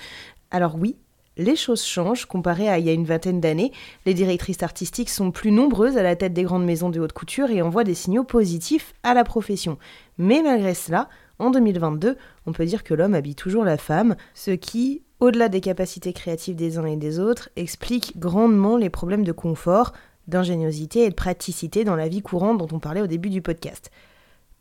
alors 0.52 0.76
oui, 0.80 0.98
les 1.38 1.56
choses 1.56 1.84
changent 1.84 2.26
comparé 2.26 2.70
à 2.70 2.80
il 2.80 2.86
y 2.86 2.90
a 2.90 2.94
une 2.94 3.06
vingtaine 3.06 3.42
d'années. 3.42 3.72
Les 4.06 4.14
directrices 4.14 4.64
artistiques 4.64 5.10
sont 5.10 5.32
plus 5.32 5.52
nombreuses 5.52 5.98
à 5.98 6.04
la 6.04 6.16
tête 6.16 6.34
des 6.34 6.44
grandes 6.44 6.66
maisons 6.66 6.90
de 6.90 7.00
haute 7.00 7.14
couture 7.14 7.50
et 7.50 7.62
envoient 7.62 7.84
des 7.84 7.94
signaux 7.94 8.24
positifs 8.24 8.94
à 9.04 9.14
la 9.14 9.24
profession. 9.24 9.78
Mais 10.18 10.42
malgré 10.44 10.74
cela, 10.74 11.10
en 11.40 11.50
2022, 11.50 12.18
on 12.46 12.52
peut 12.52 12.66
dire 12.66 12.84
que 12.84 12.94
l'homme 12.94 13.16
habite 13.16 13.38
toujours 13.38 13.64
la 13.64 13.78
femme, 13.78 14.16
ce 14.34 14.52
qui, 14.52 15.02
au-delà 15.20 15.50
des 15.50 15.62
capacités 15.62 16.14
créatives 16.14 16.56
des 16.56 16.78
uns 16.78 16.86
et 16.86 16.98
des 16.98 17.20
autres, 17.20 17.50
explique 17.56 18.20
grandement 18.20 18.78
les 18.78 18.90
problèmes 18.90 19.24
de 19.24 19.32
confort, 19.32 19.94
d'ingéniosité 20.28 21.04
et 21.04 21.10
de 21.10 21.16
praticité 21.16 21.84
dans 21.84 21.96
la 21.96 22.08
vie 22.08 22.22
courante 22.22 22.60
dont 22.60 22.76
on 22.76 22.80
parlait 22.80 23.02
au 23.02 23.08
début 23.08 23.30
du 23.30 23.42
podcast. 23.42 23.92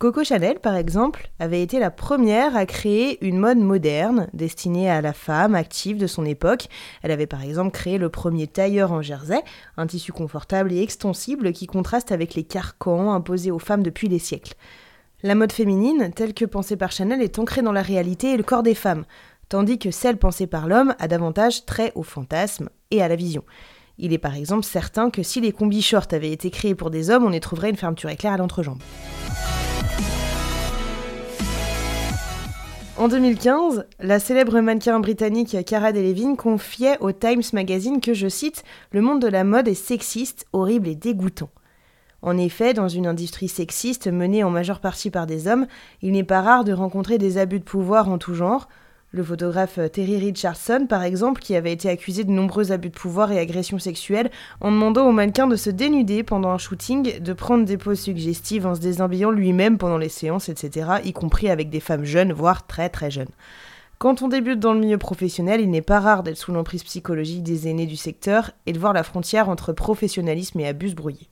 Coco 0.03 0.25
Chanel, 0.25 0.59
par 0.59 0.75
exemple, 0.75 1.29
avait 1.39 1.61
été 1.61 1.79
la 1.79 1.89
première 1.89 2.57
à 2.57 2.65
créer 2.65 3.25
une 3.25 3.37
mode 3.37 3.59
moderne 3.59 4.27
destinée 4.33 4.89
à 4.89 4.99
la 4.99 5.13
femme 5.13 5.55
active 5.55 5.97
de 5.97 6.07
son 6.07 6.25
époque. 6.25 6.67
Elle 7.03 7.11
avait 7.11 7.25
par 7.25 7.41
exemple 7.41 7.71
créé 7.71 7.97
le 7.97 8.09
premier 8.09 8.47
tailleur 8.47 8.91
en 8.91 9.01
jersey, 9.01 9.41
un 9.77 9.87
tissu 9.87 10.11
confortable 10.11 10.73
et 10.73 10.81
extensible 10.81 11.53
qui 11.53 11.67
contraste 11.67 12.11
avec 12.11 12.33
les 12.33 12.43
carcans 12.43 13.13
imposés 13.13 13.49
aux 13.49 13.59
femmes 13.59 13.81
depuis 13.81 14.09
des 14.09 14.19
siècles. 14.19 14.55
La 15.21 15.35
mode 15.35 15.53
féminine, 15.53 16.11
telle 16.13 16.33
que 16.33 16.43
pensée 16.43 16.75
par 16.75 16.91
Chanel, 16.91 17.21
est 17.21 17.39
ancrée 17.39 17.61
dans 17.61 17.71
la 17.71 17.81
réalité 17.81 18.33
et 18.33 18.37
le 18.37 18.43
corps 18.43 18.63
des 18.63 18.75
femmes, 18.75 19.05
tandis 19.47 19.79
que 19.79 19.89
celle 19.89 20.17
pensée 20.17 20.47
par 20.47 20.67
l'homme 20.67 20.95
a 20.99 21.07
davantage 21.07 21.65
trait 21.65 21.93
au 21.95 22.03
fantasme 22.03 22.67
et 22.91 23.01
à 23.01 23.07
la 23.07 23.15
vision. 23.15 23.45
Il 23.97 24.11
est 24.11 24.17
par 24.17 24.35
exemple 24.35 24.65
certain 24.65 25.09
que 25.11 25.23
si 25.23 25.39
les 25.39 25.53
combi 25.53 25.81
shorts 25.81 26.07
avaient 26.11 26.33
été 26.33 26.51
créés 26.51 26.75
pour 26.75 26.91
des 26.91 27.09
hommes, 27.09 27.23
on 27.23 27.31
y 27.31 27.39
trouverait 27.39 27.69
une 27.69 27.77
fermeture 27.77 28.09
éclair 28.09 28.33
à 28.33 28.37
l'entrejambe. 28.37 28.81
En 32.95 33.07
2015, 33.07 33.87
la 33.99 34.19
célèbre 34.19 34.59
mannequin 34.59 34.99
britannique 34.99 35.57
Cara 35.65 35.91
Delevingne 35.91 36.35
confiait 36.35 36.99
au 36.99 37.11
Times 37.11 37.41
Magazine 37.51 37.99
que, 37.99 38.13
je 38.13 38.27
cite, 38.27 38.63
Le 38.91 39.01
monde 39.01 39.19
de 39.19 39.27
la 39.27 39.43
mode 39.43 39.67
est 39.67 39.73
sexiste, 39.73 40.45
horrible 40.53 40.87
et 40.87 40.93
dégoûtant. 40.95 41.49
En 42.21 42.37
effet, 42.37 42.75
dans 42.75 42.87
une 42.87 43.07
industrie 43.07 43.47
sexiste 43.47 44.07
menée 44.07 44.43
en 44.43 44.51
majeure 44.51 44.79
partie 44.79 45.09
par 45.09 45.25
des 45.25 45.47
hommes, 45.47 45.65
il 46.03 46.11
n'est 46.11 46.23
pas 46.23 46.41
rare 46.41 46.63
de 46.63 46.71
rencontrer 46.71 47.17
des 47.17 47.39
abus 47.39 47.59
de 47.59 47.65
pouvoir 47.65 48.09
en 48.09 48.19
tout 48.19 48.35
genre. 48.35 48.69
Le 49.15 49.23
photographe 49.23 49.77
Terry 49.91 50.17
Richardson, 50.17 50.87
par 50.89 51.03
exemple, 51.03 51.39
qui 51.39 51.55
avait 51.55 51.71
été 51.71 51.87
accusé 51.87 52.23
de 52.23 52.31
nombreux 52.31 52.71
abus 52.71 52.89
de 52.89 52.95
pouvoir 52.95 53.31
et 53.31 53.37
agressions 53.37 53.77
sexuelles 53.77 54.31
en 54.59 54.71
demandant 54.71 55.07
aux 55.07 55.11
mannequins 55.11 55.45
de 55.45 55.55
se 55.55 55.69
dénuder 55.69 56.23
pendant 56.23 56.49
un 56.49 56.57
shooting, 56.57 57.19
de 57.19 57.33
prendre 57.33 57.63
des 57.63 57.77
poses 57.77 57.99
suggestives 57.99 58.65
en 58.65 58.73
se 58.73 58.79
déshabillant 58.79 59.29
lui-même 59.29 59.77
pendant 59.77 59.99
les 59.99 60.09
séances, 60.09 60.49
etc., 60.49 60.93
y 61.03 61.13
compris 61.13 61.51
avec 61.51 61.69
des 61.69 61.79
femmes 61.79 62.05
jeunes, 62.05 62.33
voire 62.33 62.65
très 62.65 62.89
très 62.89 63.11
jeunes. 63.11 63.29
Quand 63.99 64.23
on 64.23 64.29
débute 64.29 64.59
dans 64.59 64.73
le 64.73 64.79
milieu 64.79 64.97
professionnel, 64.97 65.61
il 65.61 65.69
n'est 65.69 65.83
pas 65.83 65.99
rare 65.99 66.23
d'être 66.23 66.37
sous 66.39 66.51
l'emprise 66.51 66.83
psychologique 66.83 67.43
des 67.43 67.67
aînés 67.67 67.85
du 67.85 67.97
secteur 67.97 68.49
et 68.65 68.73
de 68.73 68.79
voir 68.79 68.93
la 68.93 69.03
frontière 69.03 69.47
entre 69.47 69.73
professionnalisme 69.73 70.59
et 70.59 70.67
abus 70.67 70.95
brouillée. 70.95 71.29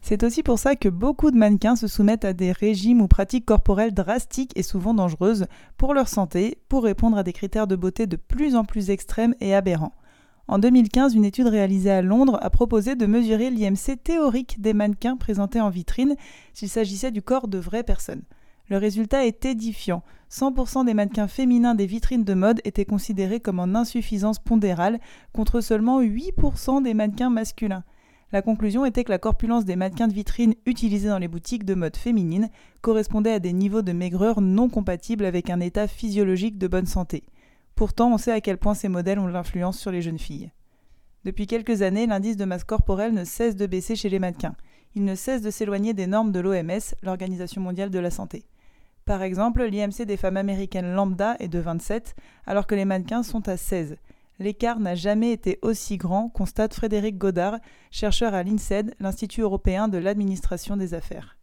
C'est 0.00 0.22
aussi 0.22 0.42
pour 0.42 0.58
ça 0.58 0.76
que 0.76 0.88
beaucoup 0.88 1.30
de 1.30 1.36
mannequins 1.36 1.76
se 1.76 1.86
soumettent 1.86 2.24
à 2.24 2.32
des 2.32 2.52
régimes 2.52 3.00
ou 3.00 3.08
pratiques 3.08 3.44
corporelles 3.44 3.94
drastiques 3.94 4.52
et 4.56 4.62
souvent 4.62 4.94
dangereuses 4.94 5.46
pour 5.76 5.92
leur 5.92 6.08
santé, 6.08 6.58
pour 6.68 6.84
répondre 6.84 7.18
à 7.18 7.22
des 7.22 7.32
critères 7.32 7.66
de 7.66 7.76
beauté 7.76 8.06
de 8.06 8.16
plus 8.16 8.56
en 8.56 8.64
plus 8.64 8.90
extrêmes 8.90 9.34
et 9.40 9.54
aberrants. 9.54 9.92
En 10.46 10.58
2015, 10.58 11.14
une 11.14 11.26
étude 11.26 11.48
réalisée 11.48 11.90
à 11.90 12.00
Londres 12.00 12.38
a 12.40 12.48
proposé 12.48 12.94
de 12.94 13.04
mesurer 13.04 13.50
l'IMC 13.50 14.02
théorique 14.02 14.62
des 14.62 14.72
mannequins 14.72 15.16
présentés 15.16 15.60
en 15.60 15.68
vitrine 15.68 16.16
s'il 16.54 16.70
s'agissait 16.70 17.10
du 17.10 17.20
corps 17.20 17.48
de 17.48 17.58
vraies 17.58 17.82
personnes. 17.82 18.22
Le 18.70 18.78
résultat 18.78 19.26
est 19.26 19.44
édifiant. 19.44 20.02
100% 20.30 20.86
des 20.86 20.94
mannequins 20.94 21.28
féminins 21.28 21.74
des 21.74 21.86
vitrines 21.86 22.24
de 22.24 22.34
mode 22.34 22.60
étaient 22.64 22.86
considérés 22.86 23.40
comme 23.40 23.60
en 23.60 23.74
insuffisance 23.74 24.38
pondérale, 24.38 25.00
contre 25.34 25.60
seulement 25.60 26.02
8% 26.02 26.82
des 26.82 26.94
mannequins 26.94 27.30
masculins. 27.30 27.84
La 28.30 28.42
conclusion 28.42 28.84
était 28.84 29.04
que 29.04 29.10
la 29.10 29.18
corpulence 29.18 29.64
des 29.64 29.76
mannequins 29.76 30.06
de 30.06 30.12
vitrine 30.12 30.54
utilisés 30.66 31.08
dans 31.08 31.18
les 31.18 31.28
boutiques 31.28 31.64
de 31.64 31.74
mode 31.74 31.96
féminine 31.96 32.50
correspondait 32.82 33.32
à 33.32 33.38
des 33.38 33.54
niveaux 33.54 33.80
de 33.80 33.92
maigreur 33.92 34.42
non 34.42 34.68
compatibles 34.68 35.24
avec 35.24 35.48
un 35.48 35.60
état 35.60 35.88
physiologique 35.88 36.58
de 36.58 36.68
bonne 36.68 36.86
santé. 36.86 37.24
Pourtant, 37.74 38.12
on 38.12 38.18
sait 38.18 38.32
à 38.32 38.42
quel 38.42 38.58
point 38.58 38.74
ces 38.74 38.88
modèles 38.88 39.18
ont 39.18 39.28
l'influence 39.28 39.78
sur 39.78 39.90
les 39.90 40.02
jeunes 40.02 40.18
filles. 40.18 40.50
Depuis 41.24 41.46
quelques 41.46 41.80
années, 41.80 42.06
l'indice 42.06 42.36
de 42.36 42.44
masse 42.44 42.64
corporelle 42.64 43.14
ne 43.14 43.24
cesse 43.24 43.56
de 43.56 43.66
baisser 43.66 43.96
chez 43.96 44.10
les 44.10 44.18
mannequins. 44.18 44.56
Il 44.94 45.04
ne 45.04 45.14
cesse 45.14 45.40
de 45.40 45.50
s'éloigner 45.50 45.94
des 45.94 46.06
normes 46.06 46.32
de 46.32 46.40
l'OMS, 46.40 46.94
l'Organisation 47.02 47.62
mondiale 47.62 47.90
de 47.90 47.98
la 47.98 48.10
santé. 48.10 48.44
Par 49.06 49.22
exemple, 49.22 49.64
l'IMC 49.64 50.04
des 50.04 50.18
femmes 50.18 50.36
américaines 50.36 50.92
lambda 50.92 51.36
est 51.38 51.48
de 51.48 51.60
27, 51.60 52.14
alors 52.46 52.66
que 52.66 52.74
les 52.74 52.84
mannequins 52.84 53.22
sont 53.22 53.48
à 53.48 53.56
16. 53.56 53.96
L'écart 54.40 54.78
n'a 54.78 54.94
jamais 54.94 55.32
été 55.32 55.58
aussi 55.62 55.96
grand, 55.96 56.28
constate 56.28 56.72
Frédéric 56.72 57.18
Godard, 57.18 57.58
chercheur 57.90 58.34
à 58.34 58.44
l'INSED, 58.44 58.94
l'Institut 59.00 59.40
européen 59.40 59.88
de 59.88 59.98
l'administration 59.98 60.76
des 60.76 60.94
affaires. 60.94 61.36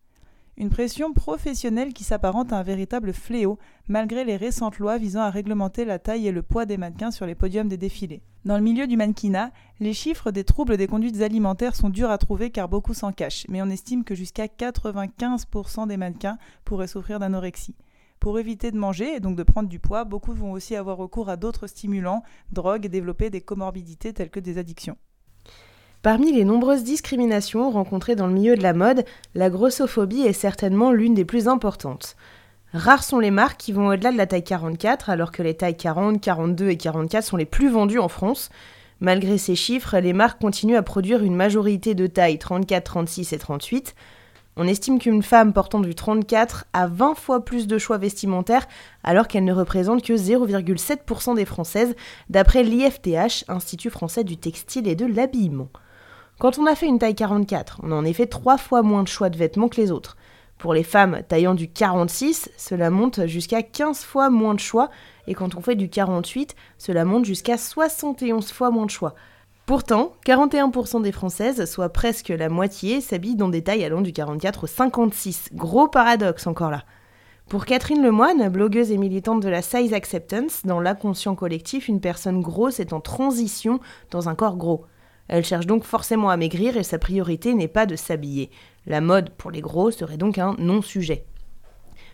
Une 0.58 0.70
pression 0.70 1.12
professionnelle 1.12 1.92
qui 1.92 2.06
s'apparente 2.06 2.54
à 2.54 2.58
un 2.58 2.64
véritable 2.64 3.12
fléau, 3.12 3.60
malgré 3.90 4.24
les 4.24 4.38
récentes 4.38 4.80
lois 4.80 4.98
visant 4.98 5.20
à 5.20 5.30
réglementer 5.30 5.84
la 5.84 6.00
taille 6.00 6.28
et 6.28 6.32
le 6.32 6.42
poids 6.42 6.66
des 6.66 6.78
mannequins 6.78 7.12
sur 7.12 7.26
les 7.26 7.36
podiums 7.36 7.68
des 7.68 7.76
défilés. 7.76 8.24
Dans 8.46 8.56
le 8.56 8.64
milieu 8.64 8.88
du 8.88 8.96
mannequinat, 8.96 9.52
les 9.82 9.94
chiffres 9.94 10.32
des 10.32 10.46
troubles 10.46 10.78
des 10.78 10.88
conduites 10.88 11.22
alimentaires 11.22 11.76
sont 11.76 11.90
durs 11.90 12.12
à 12.12 12.18
trouver 12.18 12.52
car 12.52 12.70
beaucoup 12.70 12.94
s'en 12.94 13.12
cachent, 13.12 13.46
mais 13.50 13.62
on 13.62 13.70
estime 13.70 14.06
que 14.06 14.16
jusqu'à 14.16 14.46
95% 14.46 15.88
des 15.88 15.98
mannequins 15.98 16.38
pourraient 16.64 16.88
souffrir 16.88 17.20
d'anorexie. 17.20 17.76
Pour 18.26 18.40
éviter 18.40 18.72
de 18.72 18.78
manger 18.80 19.18
et 19.18 19.20
donc 19.20 19.36
de 19.36 19.44
prendre 19.44 19.70
du 19.70 19.78
poids, 19.78 20.04
beaucoup 20.04 20.34
vont 20.34 20.52
aussi 20.52 20.76
avoir 20.76 20.98
recours 20.98 21.30
à 21.30 21.38
d'autres 21.38 21.68
stimulants, 21.68 22.24
drogues 22.52 22.88
et 22.88 22.90
développer 22.90 23.30
des 23.30 23.42
comorbidités 23.42 24.14
telles 24.14 24.32
que 24.32 24.40
des 24.40 24.58
addictions. 24.58 24.98
Parmi 26.02 26.32
les 26.32 26.44
nombreuses 26.44 26.84
discriminations 26.84 27.70
rencontrées 27.70 28.16
dans 28.16 28.26
le 28.26 28.34
milieu 28.34 28.56
de 28.56 28.64
la 28.64 28.74
mode, 28.74 29.06
la 29.36 29.52
grossophobie 29.52 30.22
est 30.22 30.34
certainement 30.34 30.92
l'une 30.92 31.14
des 31.14 31.24
plus 31.24 31.48
importantes. 31.48 32.16
Rares 32.74 33.04
sont 33.04 33.20
les 33.20 33.30
marques 33.30 33.60
qui 33.60 33.74
vont 33.74 33.90
au-delà 33.90 34.12
de 34.12 34.18
la 34.18 34.26
taille 34.26 34.44
44, 34.44 35.12
alors 35.12 35.32
que 35.32 35.44
les 35.44 35.56
tailles 35.56 35.78
40, 35.78 36.20
42 36.20 36.70
et 36.70 36.78
44 36.78 37.24
sont 37.24 37.38
les 37.38 37.46
plus 37.46 37.70
vendues 37.70 38.00
en 38.00 38.10
France. 38.10 38.50
Malgré 39.02 39.38
ces 39.38 39.56
chiffres, 39.56 40.00
les 40.00 40.14
marques 40.14 40.42
continuent 40.42 40.78
à 40.78 40.82
produire 40.82 41.22
une 41.22 41.36
majorité 41.36 41.94
de 41.94 42.08
tailles 42.08 42.40
34, 42.40 42.86
36 42.86 43.34
et 43.34 43.38
38, 43.38 43.94
on 44.58 44.68
estime 44.68 45.00
qu'une 45.00 45.24
femme 45.24 45.54
portant 45.54 45.80
du 45.80 45.96
34 45.96 46.66
a 46.74 46.88
20 46.88 47.16
fois 47.16 47.44
plus 47.44 47.68
de 47.68 47.78
choix 47.78 47.98
vestimentaires 47.98 48.68
alors 49.04 49.28
qu'elle 49.28 49.44
ne 49.44 49.54
représente 49.54 50.02
que 50.02 50.14
0,7% 50.14 51.36
des 51.36 51.46
Françaises 51.46 51.96
d'après 52.30 52.64
l'IFTH, 52.64 53.46
Institut 53.48 53.90
français 53.90 54.24
du 54.24 54.38
textile 54.38 54.88
et 54.88 54.96
de 54.96 55.06
l'habillement. 55.06 55.70
Quand 56.40 56.58
on 56.58 56.66
a 56.66 56.76
fait 56.76 56.88
une 56.88 57.00
taille 57.00 57.16
44, 57.16 57.80
on 57.84 57.92
a 57.92 57.96
en 57.96 58.06
effet 58.06 58.28
3 58.28 58.58
fois 58.58 58.82
moins 58.82 59.04
de 59.04 59.08
choix 59.08 59.30
de 59.30 59.38
vêtements 59.38 59.70
que 59.70 59.80
les 59.80 59.92
autres. 59.92 60.18
Pour 60.58 60.74
les 60.74 60.84
femmes 60.84 61.22
taillant 61.28 61.54
du 61.54 61.70
46, 61.70 62.50
cela 62.58 62.90
monte 62.90 63.26
jusqu'à 63.26 63.62
15 63.62 64.04
fois 64.04 64.30
moins 64.30 64.54
de 64.54 64.60
choix, 64.60 64.90
et 65.28 65.34
quand 65.34 65.56
on 65.56 65.62
fait 65.62 65.76
du 65.76 65.90
48, 65.90 66.56
cela 66.78 67.04
monte 67.04 67.26
jusqu'à 67.26 67.58
71 67.58 68.52
fois 68.52 68.72
moins 68.72 68.86
de 68.86 68.92
choix. 68.92 69.16
Pourtant, 69.66 70.14
41% 70.28 71.02
des 71.02 71.12
Françaises, 71.12 71.66
soit 71.66 71.90
presque 71.90 72.30
la 72.30 72.50
moitié, 72.50 73.02
s'habillent 73.02 73.36
dans 73.36 73.50
des 73.50 73.64
tailles 73.64 73.84
allant 73.84 74.02
du 74.02 74.14
44 74.14 74.66
au 74.66 74.68
56. 74.68 75.50
Gros 75.54 75.88
paradoxe 75.88 76.46
encore 76.46 76.70
là. 76.70 76.84
Pour 77.50 77.66
Catherine 77.66 78.04
Lemoine, 78.04 78.48
blogueuse 78.50 78.92
et 78.92 78.98
militante 78.98 79.42
de 79.42 79.50
la 79.50 79.64
size 79.64 79.94
acceptance, 79.94 80.62
dans 80.66 80.80
l'inconscient 80.80 81.34
collectif, 81.34 81.88
une 81.88 82.00
personne 82.00 82.42
grosse 82.42 82.80
est 82.80 82.94
en 82.94 83.02
transition 83.02 83.80
dans 84.12 84.30
un 84.30 84.36
corps 84.36 84.58
gros. 84.58 84.86
Elle 85.30 85.44
cherche 85.44 85.66
donc 85.66 85.84
forcément 85.84 86.30
à 86.30 86.38
maigrir 86.38 86.78
et 86.78 86.84
sa 86.84 87.00
priorité 87.00 87.56
n'est 87.56 87.68
pas 87.68 87.88
de 87.88 87.96
s'habiller. 87.96 88.52
La 88.86 89.02
mode 89.02 89.32
pour 89.32 89.50
les 89.50 89.62
gros 89.62 89.90
serait 89.90 90.18
donc 90.18 90.38
un 90.38 90.56
non-sujet. 90.60 91.26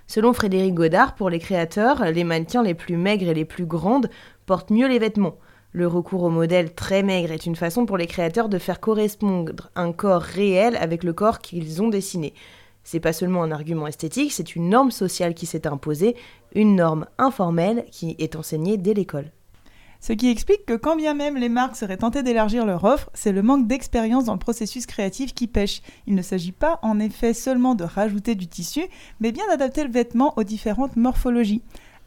Selon 0.07 0.31
Frédéric 0.31 0.73
Godard, 0.73 1.15
pour 1.15 1.29
les 1.29 1.39
créateurs, 1.39 2.05
les 2.05 2.23
mannequins 2.23 2.63
les 2.63 2.75
plus 2.75 2.95
maigres 2.95 3.27
et 3.27 3.33
les 3.33 3.45
plus 3.45 3.65
grandes 3.65 4.09
portent 4.45 4.69
mieux 4.69 4.87
les 4.87 4.99
vêtements. 4.99 5.35
Le 5.73 5.87
recours 5.87 6.23
au 6.23 6.29
modèle 6.29 6.73
très 6.73 7.01
maigre 7.01 7.31
est 7.31 7.45
une 7.45 7.55
façon 7.55 7.85
pour 7.85 7.97
les 7.97 8.07
créateurs 8.07 8.49
de 8.49 8.57
faire 8.57 8.81
correspondre 8.81 9.69
un 9.75 9.93
corps 9.93 10.21
réel 10.21 10.75
avec 10.75 11.03
le 11.03 11.13
corps 11.13 11.39
qu'ils 11.39 11.81
ont 11.81 11.87
dessiné. 11.87 12.33
C'est 12.83 12.99
pas 12.99 13.13
seulement 13.13 13.43
un 13.43 13.51
argument 13.51 13.87
esthétique, 13.87 14.33
c'est 14.33 14.55
une 14.55 14.67
norme 14.67 14.91
sociale 14.91 15.33
qui 15.33 15.45
s'est 15.45 15.67
imposée, 15.67 16.17
une 16.55 16.75
norme 16.75 17.05
informelle 17.17 17.85
qui 17.89 18.17
est 18.19 18.35
enseignée 18.35 18.75
dès 18.75 18.93
l'école. 18.93 19.31
Ce 20.01 20.13
qui 20.13 20.29
explique 20.29 20.65
que 20.65 20.73
quand 20.73 20.95
bien 20.97 21.13
même 21.13 21.37
les 21.37 21.47
marques 21.47 21.75
seraient 21.75 21.97
tentées 21.97 22.23
d'élargir 22.23 22.65
leur 22.65 22.83
offre, 22.83 23.09
c'est 23.13 23.31
le 23.31 23.43
manque 23.43 23.67
d'expérience 23.67 24.25
dans 24.25 24.33
le 24.33 24.39
processus 24.39 24.87
créatif 24.87 25.33
qui 25.33 25.47
pêche. 25.47 25.83
Il 26.07 26.15
ne 26.15 26.23
s'agit 26.23 26.51
pas 26.51 26.79
en 26.81 26.99
effet 26.99 27.35
seulement 27.35 27.75
de 27.75 27.83
rajouter 27.83 28.33
du 28.33 28.47
tissu, 28.47 28.81
mais 29.19 29.31
bien 29.31 29.47
d'adapter 29.47 29.83
le 29.83 29.91
vêtement 29.91 30.33
aux 30.37 30.43
différentes 30.43 30.97
morphologies. 30.97 31.61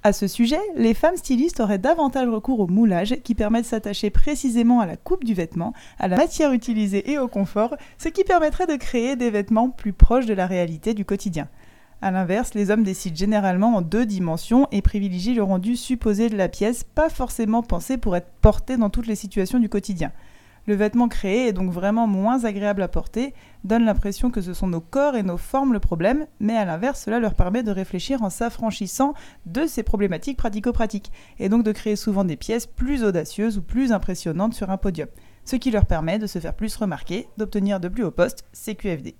À 0.07 0.13
ce 0.13 0.27
sujet, 0.27 0.61
les 0.77 0.93
femmes 0.93 1.17
stylistes 1.17 1.61
auraient 1.61 1.79
davantage 1.79 2.29
recours 2.29 2.61
au 2.61 2.67
moulage 2.67 3.17
qui 3.25 3.35
permet 3.35 3.63
de 3.63 3.67
s'attacher 3.67 4.11
précisément 4.11 4.81
à 4.81 4.87
la 4.87 4.99
coupe 4.99 5.25
du 5.25 5.33
vêtement, 5.33 5.73
à 5.99 6.09
la 6.09 6.19
matière 6.19 6.53
utilisée 6.53 7.11
et 7.11 7.17
au 7.17 7.27
confort, 7.27 7.75
ce 7.97 8.11
qui 8.11 8.23
permettrait 8.23 8.67
de 8.67 8.77
créer 8.77 9.17
des 9.17 9.31
vêtements 9.31 9.71
plus 9.71 9.95
proches 9.95 10.27
de 10.27 10.35
la 10.35 10.47
réalité 10.47 10.93
du 10.93 11.07
quotidien. 11.07 11.49
A 12.03 12.11
l'inverse, 12.11 12.53
les 12.53 12.71
hommes 12.71 12.83
décident 12.83 13.17
généralement 13.17 13.77
en 13.77 13.81
deux 13.81 14.05
dimensions 14.05 14.69
et 14.73 14.83
privilégient 14.83 15.33
le 15.33 15.43
rendu 15.43 15.75
supposé 15.75 16.29
de 16.29 16.37
la 16.37 16.51
pièce, 16.51 16.85
pas 16.85 17.09
forcément 17.09 17.63
pensé 17.63 17.97
pour 17.97 18.15
être 18.15 18.31
porté 18.43 18.77
dans 18.77 18.91
toutes 18.91 19.07
les 19.07 19.17
situations 19.17 19.59
du 19.59 19.71
quotidien. 19.71 20.13
Le 20.66 20.75
vêtement 20.75 21.09
créé 21.09 21.49
est 21.49 21.52
donc 21.52 21.71
vraiment 21.71 22.06
moins 22.06 22.44
agréable 22.44 22.83
à 22.83 22.88
porter, 22.88 23.35
donne 23.64 23.85
l'impression 23.85 24.30
que 24.30 24.40
ce 24.40 24.54
sont 24.54 24.66
nos 24.66 24.80
corps 24.80 25.14
et 25.14 25.23
nos 25.23 25.37
formes 25.37 25.75
le 25.75 25.78
problème, 25.78 26.26
mais 26.40 26.56
à 26.56 26.64
l'inverse, 26.64 27.02
cela 27.04 27.21
leur 27.21 27.35
permet 27.35 27.62
de 27.62 27.71
réfléchir 27.71 28.23
en 28.23 28.30
s'affranchissant 28.30 29.12
de 29.44 29.66
ces 29.66 29.83
problématiques 29.83 30.38
pratico-pratiques, 30.38 31.12
et 31.38 31.50
donc 31.50 31.64
de 31.64 31.73
créer 31.73 31.97
souvent 31.97 32.25
des 32.25 32.37
pièces 32.37 32.66
plus 32.66 33.04
audacieuses 33.04 33.59
ou 33.59 33.62
plus 33.62 33.92
impressionnantes 33.92 34.54
sur 34.54 34.71
un 34.71 34.78
podium, 34.78 35.09
ce 35.44 35.56
qui 35.56 35.71
leur 35.71 35.85
permet 35.85 36.18
de 36.18 36.26
se 36.26 36.38
faire 36.38 36.54
plus 36.54 36.76
remarquer, 36.76 37.28
d'obtenir 37.37 37.78
de 37.78 37.88
plus 37.88 38.04
hauts 38.04 38.11
postes, 38.11 38.47
CQFD. 38.52 39.16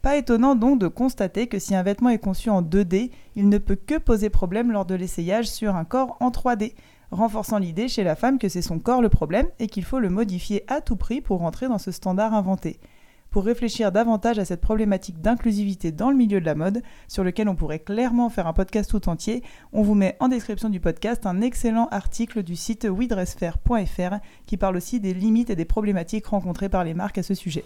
Pas 0.00 0.16
étonnant 0.16 0.54
donc 0.54 0.78
de 0.78 0.88
constater 0.88 1.46
que 1.46 1.58
si 1.58 1.74
un 1.74 1.82
vêtement 1.82 2.08
est 2.08 2.18
conçu 2.18 2.48
en 2.48 2.62
2D, 2.62 3.10
il 3.36 3.50
ne 3.50 3.58
peut 3.58 3.76
que 3.76 3.98
poser 3.98 4.30
problème 4.30 4.72
lors 4.72 4.86
de 4.86 4.94
l'essayage 4.94 5.50
sur 5.50 5.76
un 5.76 5.84
corps 5.84 6.16
en 6.20 6.30
3D, 6.30 6.72
renforçant 7.10 7.58
l'idée 7.58 7.88
chez 7.88 8.04
la 8.04 8.16
femme 8.16 8.38
que 8.38 8.48
c'est 8.48 8.62
son 8.62 8.78
corps 8.78 9.02
le 9.02 9.08
problème 9.08 9.48
et 9.58 9.66
qu'il 9.66 9.84
faut 9.84 9.98
le 9.98 10.10
modifier 10.10 10.64
à 10.68 10.80
tout 10.80 10.96
prix 10.96 11.20
pour 11.20 11.40
rentrer 11.40 11.68
dans 11.68 11.78
ce 11.78 11.90
standard 11.90 12.34
inventé. 12.34 12.80
Pour 13.30 13.44
réfléchir 13.44 13.92
davantage 13.92 14.40
à 14.40 14.44
cette 14.44 14.60
problématique 14.60 15.20
d'inclusivité 15.20 15.92
dans 15.92 16.10
le 16.10 16.16
milieu 16.16 16.40
de 16.40 16.46
la 16.46 16.56
mode, 16.56 16.82
sur 17.06 17.22
lequel 17.22 17.48
on 17.48 17.54
pourrait 17.54 17.78
clairement 17.78 18.28
faire 18.28 18.48
un 18.48 18.52
podcast 18.52 18.90
tout 18.90 19.08
entier, 19.08 19.44
on 19.72 19.82
vous 19.82 19.94
met 19.94 20.16
en 20.18 20.26
description 20.26 20.68
du 20.68 20.80
podcast 20.80 21.26
un 21.26 21.40
excellent 21.40 21.86
article 21.92 22.42
du 22.42 22.56
site 22.56 22.88
widressfair.fr 22.90 24.16
qui 24.46 24.56
parle 24.56 24.76
aussi 24.76 24.98
des 24.98 25.14
limites 25.14 25.50
et 25.50 25.56
des 25.56 25.64
problématiques 25.64 26.26
rencontrées 26.26 26.68
par 26.68 26.82
les 26.82 26.94
marques 26.94 27.18
à 27.18 27.22
ce 27.22 27.34
sujet. 27.34 27.64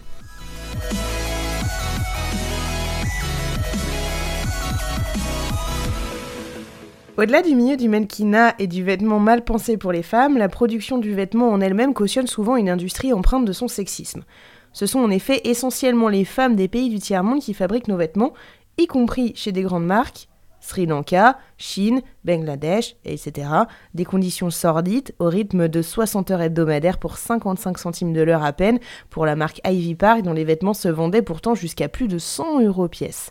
Au-delà 7.16 7.42
du 7.42 7.54
milieu 7.54 7.76
du 7.76 7.88
mannequinat 7.88 8.56
et 8.58 8.66
du 8.66 8.82
vêtement 8.82 9.20
mal 9.20 9.44
pensé 9.44 9.76
pour 9.76 9.92
les 9.92 10.02
femmes, 10.02 10.36
la 10.36 10.48
production 10.48 10.98
du 10.98 11.14
vêtement 11.14 11.50
en 11.50 11.60
elle-même 11.60 11.94
cautionne 11.94 12.26
souvent 12.26 12.56
une 12.56 12.68
industrie 12.68 13.12
empreinte 13.12 13.44
de 13.44 13.52
son 13.52 13.68
sexisme. 13.68 14.24
Ce 14.72 14.86
sont 14.86 14.98
en 14.98 15.10
effet 15.10 15.40
essentiellement 15.44 16.08
les 16.08 16.24
femmes 16.24 16.56
des 16.56 16.66
pays 16.66 16.88
du 16.88 16.98
tiers-monde 16.98 17.38
qui 17.38 17.54
fabriquent 17.54 17.86
nos 17.86 17.96
vêtements, 17.96 18.32
y 18.78 18.88
compris 18.88 19.32
chez 19.36 19.52
des 19.52 19.62
grandes 19.62 19.86
marques. 19.86 20.28
Sri 20.58 20.86
Lanka, 20.86 21.38
Chine, 21.56 22.00
Bangladesh, 22.24 22.96
etc. 23.04 23.48
Des 23.92 24.04
conditions 24.04 24.50
sordides 24.50 25.14
au 25.20 25.26
rythme 25.26 25.68
de 25.68 25.82
60 25.82 26.32
heures 26.32 26.42
hebdomadaires 26.42 26.98
pour 26.98 27.16
55 27.16 27.78
centimes 27.78 28.12
de 28.12 28.22
l'heure 28.22 28.42
à 28.42 28.52
peine 28.52 28.80
pour 29.10 29.24
la 29.24 29.36
marque 29.36 29.60
Ivy 29.64 29.94
Park 29.94 30.22
dont 30.22 30.32
les 30.32 30.44
vêtements 30.44 30.74
se 30.74 30.88
vendaient 30.88 31.22
pourtant 31.22 31.54
jusqu'à 31.54 31.88
plus 31.88 32.08
de 32.08 32.18
100 32.18 32.62
euros 32.62 32.88
pièce. 32.88 33.30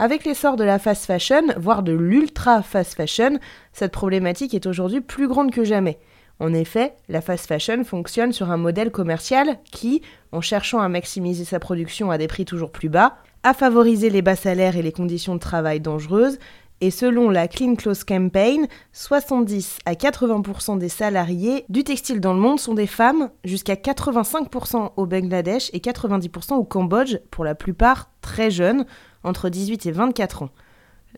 Avec 0.00 0.24
l'essor 0.24 0.54
de 0.54 0.62
la 0.62 0.78
fast 0.78 1.06
fashion, 1.06 1.42
voire 1.56 1.82
de 1.82 1.92
l'ultra 1.92 2.62
fast 2.62 2.94
fashion, 2.94 3.40
cette 3.72 3.90
problématique 3.90 4.54
est 4.54 4.66
aujourd'hui 4.66 5.00
plus 5.00 5.26
grande 5.26 5.50
que 5.50 5.64
jamais. 5.64 5.98
En 6.38 6.54
effet, 6.54 6.94
la 7.08 7.20
fast 7.20 7.48
fashion 7.48 7.82
fonctionne 7.82 8.32
sur 8.32 8.52
un 8.52 8.56
modèle 8.56 8.92
commercial 8.92 9.58
qui, 9.72 10.02
en 10.30 10.40
cherchant 10.40 10.78
à 10.78 10.88
maximiser 10.88 11.44
sa 11.44 11.58
production 11.58 12.12
à 12.12 12.18
des 12.18 12.28
prix 12.28 12.44
toujours 12.44 12.70
plus 12.70 12.88
bas, 12.88 13.16
a 13.42 13.54
favorisé 13.54 14.08
les 14.08 14.22
bas 14.22 14.36
salaires 14.36 14.76
et 14.76 14.82
les 14.82 14.92
conditions 14.92 15.34
de 15.34 15.40
travail 15.40 15.80
dangereuses, 15.80 16.38
et 16.80 16.92
selon 16.92 17.28
la 17.28 17.48
Clean 17.48 17.74
Clothes 17.74 18.04
Campaign, 18.06 18.68
70 18.92 19.78
à 19.84 19.94
80% 19.94 20.78
des 20.78 20.88
salariés 20.88 21.64
du 21.68 21.82
textile 21.82 22.20
dans 22.20 22.34
le 22.34 22.38
monde 22.38 22.60
sont 22.60 22.74
des 22.74 22.86
femmes, 22.86 23.30
jusqu'à 23.42 23.74
85% 23.74 24.92
au 24.96 25.06
Bangladesh 25.06 25.70
et 25.72 25.80
90% 25.80 26.54
au 26.54 26.62
Cambodge, 26.62 27.16
pour 27.32 27.44
la 27.44 27.56
plupart 27.56 28.10
très 28.20 28.52
jeunes, 28.52 28.84
entre 29.24 29.48
18 29.48 29.86
et 29.86 29.92
24 29.92 30.42
ans 30.42 30.50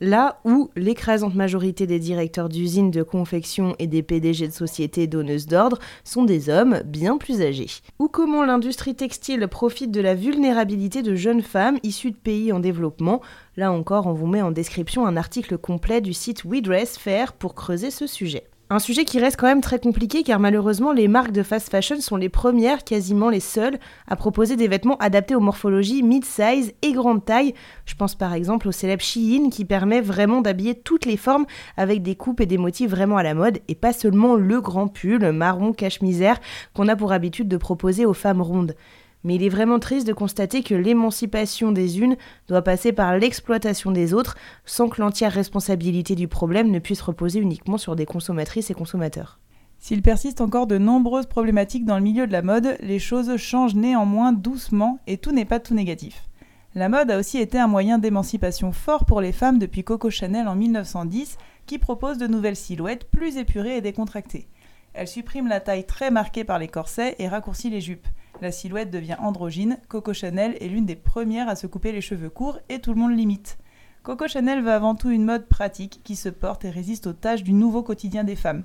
là 0.00 0.40
où 0.44 0.70
l'écrasante 0.76 1.34
majorité 1.34 1.86
des 1.86 1.98
directeurs 1.98 2.48
d'usines 2.48 2.90
de 2.90 3.02
confection 3.02 3.74
et 3.78 3.86
des 3.86 4.02
PDG 4.02 4.48
de 4.48 4.52
sociétés 4.52 5.06
donneuses 5.06 5.46
d'ordre 5.46 5.78
sont 6.04 6.24
des 6.24 6.48
hommes 6.48 6.80
bien 6.84 7.18
plus 7.18 7.42
âgés. 7.42 7.68
Ou 7.98 8.08
comment 8.08 8.44
l'industrie 8.44 8.94
textile 8.94 9.46
profite 9.48 9.90
de 9.90 10.00
la 10.00 10.14
vulnérabilité 10.14 11.02
de 11.02 11.14
jeunes 11.14 11.42
femmes 11.42 11.78
issues 11.82 12.12
de 12.12 12.16
pays 12.16 12.52
en 12.52 12.60
développement. 12.60 13.20
Là 13.56 13.72
encore, 13.72 14.06
on 14.06 14.12
vous 14.12 14.26
met 14.26 14.42
en 14.42 14.50
description 14.50 15.06
un 15.06 15.16
article 15.16 15.58
complet 15.58 16.00
du 16.00 16.12
site 16.12 16.44
We 16.44 16.62
Dress 16.62 16.96
Fair 16.96 17.32
pour 17.32 17.54
creuser 17.54 17.90
ce 17.90 18.06
sujet. 18.06 18.44
Un 18.72 18.78
sujet 18.78 19.04
qui 19.04 19.18
reste 19.18 19.36
quand 19.36 19.48
même 19.48 19.62
très 19.62 19.80
compliqué 19.80 20.22
car 20.22 20.38
malheureusement 20.38 20.92
les 20.92 21.08
marques 21.08 21.32
de 21.32 21.42
fast 21.42 21.70
fashion 21.70 22.00
sont 22.00 22.14
les 22.14 22.28
premières, 22.28 22.84
quasiment 22.84 23.28
les 23.28 23.40
seules, 23.40 23.80
à 24.06 24.14
proposer 24.14 24.54
des 24.54 24.68
vêtements 24.68 24.96
adaptés 24.98 25.34
aux 25.34 25.40
morphologies 25.40 26.04
mid-size 26.04 26.72
et 26.80 26.92
grande 26.92 27.24
taille. 27.24 27.52
Je 27.84 27.96
pense 27.96 28.14
par 28.14 28.32
exemple 28.32 28.68
au 28.68 28.72
célèbre 28.72 29.02
Shein 29.02 29.50
qui 29.50 29.64
permet 29.64 30.00
vraiment 30.00 30.40
d'habiller 30.40 30.76
toutes 30.76 31.04
les 31.04 31.16
formes 31.16 31.46
avec 31.76 32.00
des 32.04 32.14
coupes 32.14 32.40
et 32.40 32.46
des 32.46 32.58
motifs 32.58 32.92
vraiment 32.92 33.16
à 33.16 33.24
la 33.24 33.34
mode 33.34 33.58
et 33.66 33.74
pas 33.74 33.92
seulement 33.92 34.36
le 34.36 34.60
grand 34.60 34.86
pull 34.86 35.32
marron 35.32 35.72
cache-misère 35.72 36.38
qu'on 36.72 36.86
a 36.86 36.94
pour 36.94 37.10
habitude 37.10 37.48
de 37.48 37.56
proposer 37.56 38.06
aux 38.06 38.14
femmes 38.14 38.40
rondes 38.40 38.76
mais 39.24 39.34
il 39.34 39.42
est 39.42 39.48
vraiment 39.48 39.78
triste 39.78 40.06
de 40.06 40.12
constater 40.12 40.62
que 40.62 40.74
l'émancipation 40.74 41.72
des 41.72 42.00
unes 42.00 42.16
doit 42.48 42.62
passer 42.62 42.92
par 42.92 43.16
l'exploitation 43.16 43.90
des 43.90 44.14
autres, 44.14 44.36
sans 44.64 44.88
que 44.88 45.00
l'entière 45.00 45.32
responsabilité 45.32 46.14
du 46.14 46.28
problème 46.28 46.70
ne 46.70 46.78
puisse 46.78 47.02
reposer 47.02 47.40
uniquement 47.40 47.78
sur 47.78 47.96
des 47.96 48.06
consommatrices 48.06 48.70
et 48.70 48.74
consommateurs. 48.74 49.38
S'il 49.78 50.02
persiste 50.02 50.40
encore 50.42 50.66
de 50.66 50.76
nombreuses 50.76 51.26
problématiques 51.26 51.86
dans 51.86 51.96
le 51.96 52.02
milieu 52.04 52.26
de 52.26 52.32
la 52.32 52.42
mode, 52.42 52.76
les 52.80 52.98
choses 52.98 53.36
changent 53.36 53.74
néanmoins 53.74 54.32
doucement 54.32 54.98
et 55.06 55.16
tout 55.16 55.32
n'est 55.32 55.46
pas 55.46 55.60
tout 55.60 55.74
négatif. 55.74 56.28
La 56.74 56.88
mode 56.88 57.10
a 57.10 57.18
aussi 57.18 57.38
été 57.38 57.58
un 57.58 57.66
moyen 57.66 57.98
d'émancipation 57.98 58.72
fort 58.72 59.04
pour 59.04 59.20
les 59.20 59.32
femmes 59.32 59.58
depuis 59.58 59.82
Coco 59.82 60.08
Chanel 60.08 60.46
en 60.46 60.54
1910, 60.54 61.36
qui 61.66 61.78
propose 61.78 62.18
de 62.18 62.26
nouvelles 62.26 62.56
silhouettes 62.56 63.10
plus 63.10 63.38
épurées 63.38 63.78
et 63.78 63.80
décontractées. 63.80 64.48
Elle 64.92 65.08
supprime 65.08 65.48
la 65.48 65.60
taille 65.60 65.86
très 65.86 66.10
marquée 66.10 66.44
par 66.44 66.58
les 66.58 66.68
corsets 66.68 67.16
et 67.18 67.28
raccourcit 67.28 67.70
les 67.70 67.80
jupes. 67.80 68.06
La 68.40 68.52
silhouette 68.52 68.90
devient 68.90 69.16
androgyne. 69.18 69.76
Coco 69.88 70.14
Chanel 70.14 70.56
est 70.60 70.68
l'une 70.68 70.86
des 70.86 70.96
premières 70.96 71.50
à 71.50 71.56
se 71.56 71.66
couper 71.66 71.92
les 71.92 72.00
cheveux 72.00 72.30
courts 72.30 72.58
et 72.70 72.78
tout 72.78 72.94
le 72.94 72.98
monde 72.98 73.14
l'imite. 73.14 73.58
Coco 74.02 74.28
Chanel 74.28 74.62
veut 74.62 74.72
avant 74.72 74.94
tout 74.94 75.10
une 75.10 75.26
mode 75.26 75.46
pratique 75.46 76.00
qui 76.04 76.16
se 76.16 76.30
porte 76.30 76.64
et 76.64 76.70
résiste 76.70 77.06
aux 77.06 77.12
tâches 77.12 77.42
du 77.42 77.52
nouveau 77.52 77.82
quotidien 77.82 78.24
des 78.24 78.36
femmes. 78.36 78.64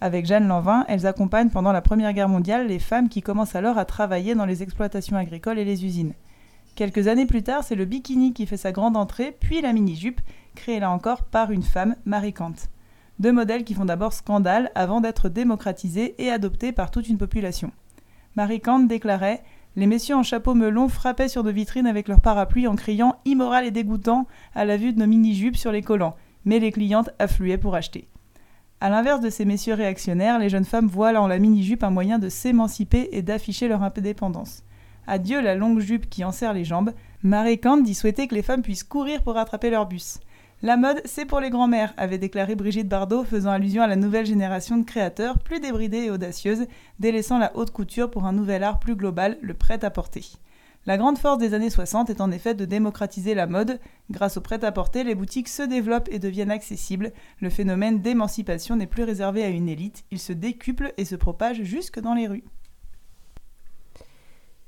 Avec 0.00 0.26
Jeanne 0.26 0.46
Lanvin, 0.46 0.84
elles 0.86 1.08
accompagnent 1.08 1.50
pendant 1.50 1.72
la 1.72 1.82
Première 1.82 2.12
Guerre 2.12 2.28
mondiale 2.28 2.68
les 2.68 2.78
femmes 2.78 3.08
qui 3.08 3.20
commencent 3.20 3.56
alors 3.56 3.78
à 3.78 3.84
travailler 3.84 4.36
dans 4.36 4.46
les 4.46 4.62
exploitations 4.62 5.16
agricoles 5.16 5.58
et 5.58 5.64
les 5.64 5.84
usines. 5.84 6.14
Quelques 6.76 7.08
années 7.08 7.26
plus 7.26 7.42
tard, 7.42 7.64
c'est 7.64 7.74
le 7.74 7.84
bikini 7.84 8.32
qui 8.32 8.46
fait 8.46 8.56
sa 8.56 8.70
grande 8.70 8.96
entrée, 8.96 9.36
puis 9.40 9.60
la 9.60 9.72
mini-jupe, 9.72 10.20
créée 10.54 10.78
là 10.78 10.90
encore 10.92 11.24
par 11.24 11.50
une 11.50 11.62
femme, 11.64 11.96
Marie 12.04 12.34
Kant. 12.34 12.52
Deux 13.18 13.32
modèles 13.32 13.64
qui 13.64 13.74
font 13.74 13.86
d'abord 13.86 14.12
scandale 14.12 14.70
avant 14.76 15.00
d'être 15.00 15.28
démocratisés 15.28 16.14
et 16.18 16.30
adoptés 16.30 16.70
par 16.70 16.92
toute 16.92 17.08
une 17.08 17.18
population. 17.18 17.72
Marie 18.36 18.60
Kant 18.60 18.80
déclarait 18.80 19.42
Les 19.76 19.86
messieurs 19.86 20.14
en 20.14 20.22
chapeau 20.22 20.52
melon 20.52 20.90
frappaient 20.90 21.28
sur 21.28 21.42
nos 21.42 21.52
vitrines 21.52 21.86
avec 21.86 22.06
leurs 22.06 22.20
parapluies 22.20 22.66
en 22.66 22.76
criant 22.76 23.16
immoral 23.24 23.64
et 23.64 23.70
dégoûtant 23.70 24.26
à 24.54 24.66
la 24.66 24.76
vue 24.76 24.92
de 24.92 24.98
nos 24.98 25.06
mini-jupes 25.06 25.56
sur 25.56 25.72
les 25.72 25.80
collants, 25.80 26.16
mais 26.44 26.58
les 26.58 26.70
clientes 26.70 27.08
affluaient 27.18 27.56
pour 27.56 27.74
acheter. 27.74 28.08
A 28.82 28.90
l'inverse 28.90 29.22
de 29.22 29.30
ces 29.30 29.46
messieurs 29.46 29.72
réactionnaires, 29.72 30.38
les 30.38 30.50
jeunes 30.50 30.66
femmes 30.66 30.86
voient 30.86 31.18
en 31.18 31.26
la 31.26 31.38
mini-jupe 31.38 31.82
un 31.82 31.88
moyen 31.88 32.18
de 32.18 32.28
s'émanciper 32.28 33.08
et 33.12 33.22
d'afficher 33.22 33.68
leur 33.68 33.82
indépendance. 33.82 34.64
Adieu 35.06 35.40
la 35.40 35.54
longue 35.54 35.80
jupe 35.80 36.10
qui 36.10 36.22
enserre 36.22 36.52
les 36.52 36.64
jambes, 36.64 36.92
Marie 37.22 37.58
Kant 37.58 37.78
dit 37.78 37.94
souhaiter 37.94 38.28
que 38.28 38.34
les 38.34 38.42
femmes 38.42 38.60
puissent 38.60 38.84
courir 38.84 39.22
pour 39.22 39.34
rattraper 39.34 39.70
leur 39.70 39.86
bus. 39.86 40.20
La 40.62 40.78
mode, 40.78 41.02
c'est 41.04 41.26
pour 41.26 41.40
les 41.40 41.50
grands-mères, 41.50 41.92
avait 41.98 42.16
déclaré 42.16 42.54
Brigitte 42.54 42.88
Bardot, 42.88 43.24
faisant 43.24 43.50
allusion 43.50 43.82
à 43.82 43.86
la 43.86 43.94
nouvelle 43.96 44.24
génération 44.24 44.78
de 44.78 44.86
créateurs 44.86 45.38
plus 45.38 45.60
débridées 45.60 46.04
et 46.04 46.10
audacieuses, 46.10 46.66
délaissant 46.98 47.38
la 47.38 47.54
haute 47.56 47.72
couture 47.72 48.10
pour 48.10 48.24
un 48.24 48.32
nouvel 48.32 48.62
art 48.62 48.78
plus 48.78 48.96
global, 48.96 49.36
le 49.42 49.52
prêt-à-porter. 49.52 50.24
La 50.86 50.96
grande 50.96 51.18
force 51.18 51.38
des 51.38 51.52
années 51.52 51.68
60 51.68 52.08
est 52.08 52.22
en 52.22 52.30
effet 52.30 52.54
de 52.54 52.64
démocratiser 52.64 53.34
la 53.34 53.46
mode. 53.46 53.80
Grâce 54.10 54.38
au 54.38 54.40
prêt-à-porter, 54.40 55.04
les 55.04 55.14
boutiques 55.14 55.48
se 55.48 55.62
développent 55.62 56.08
et 56.10 56.18
deviennent 56.18 56.50
accessibles. 56.50 57.12
Le 57.40 57.50
phénomène 57.50 58.00
d'émancipation 58.00 58.76
n'est 58.76 58.86
plus 58.86 59.02
réservé 59.02 59.44
à 59.44 59.48
une 59.48 59.68
élite, 59.68 60.04
il 60.10 60.18
se 60.18 60.32
décuple 60.32 60.94
et 60.96 61.04
se 61.04 61.16
propage 61.16 61.64
jusque 61.64 62.00
dans 62.00 62.14
les 62.14 62.28
rues. 62.28 62.44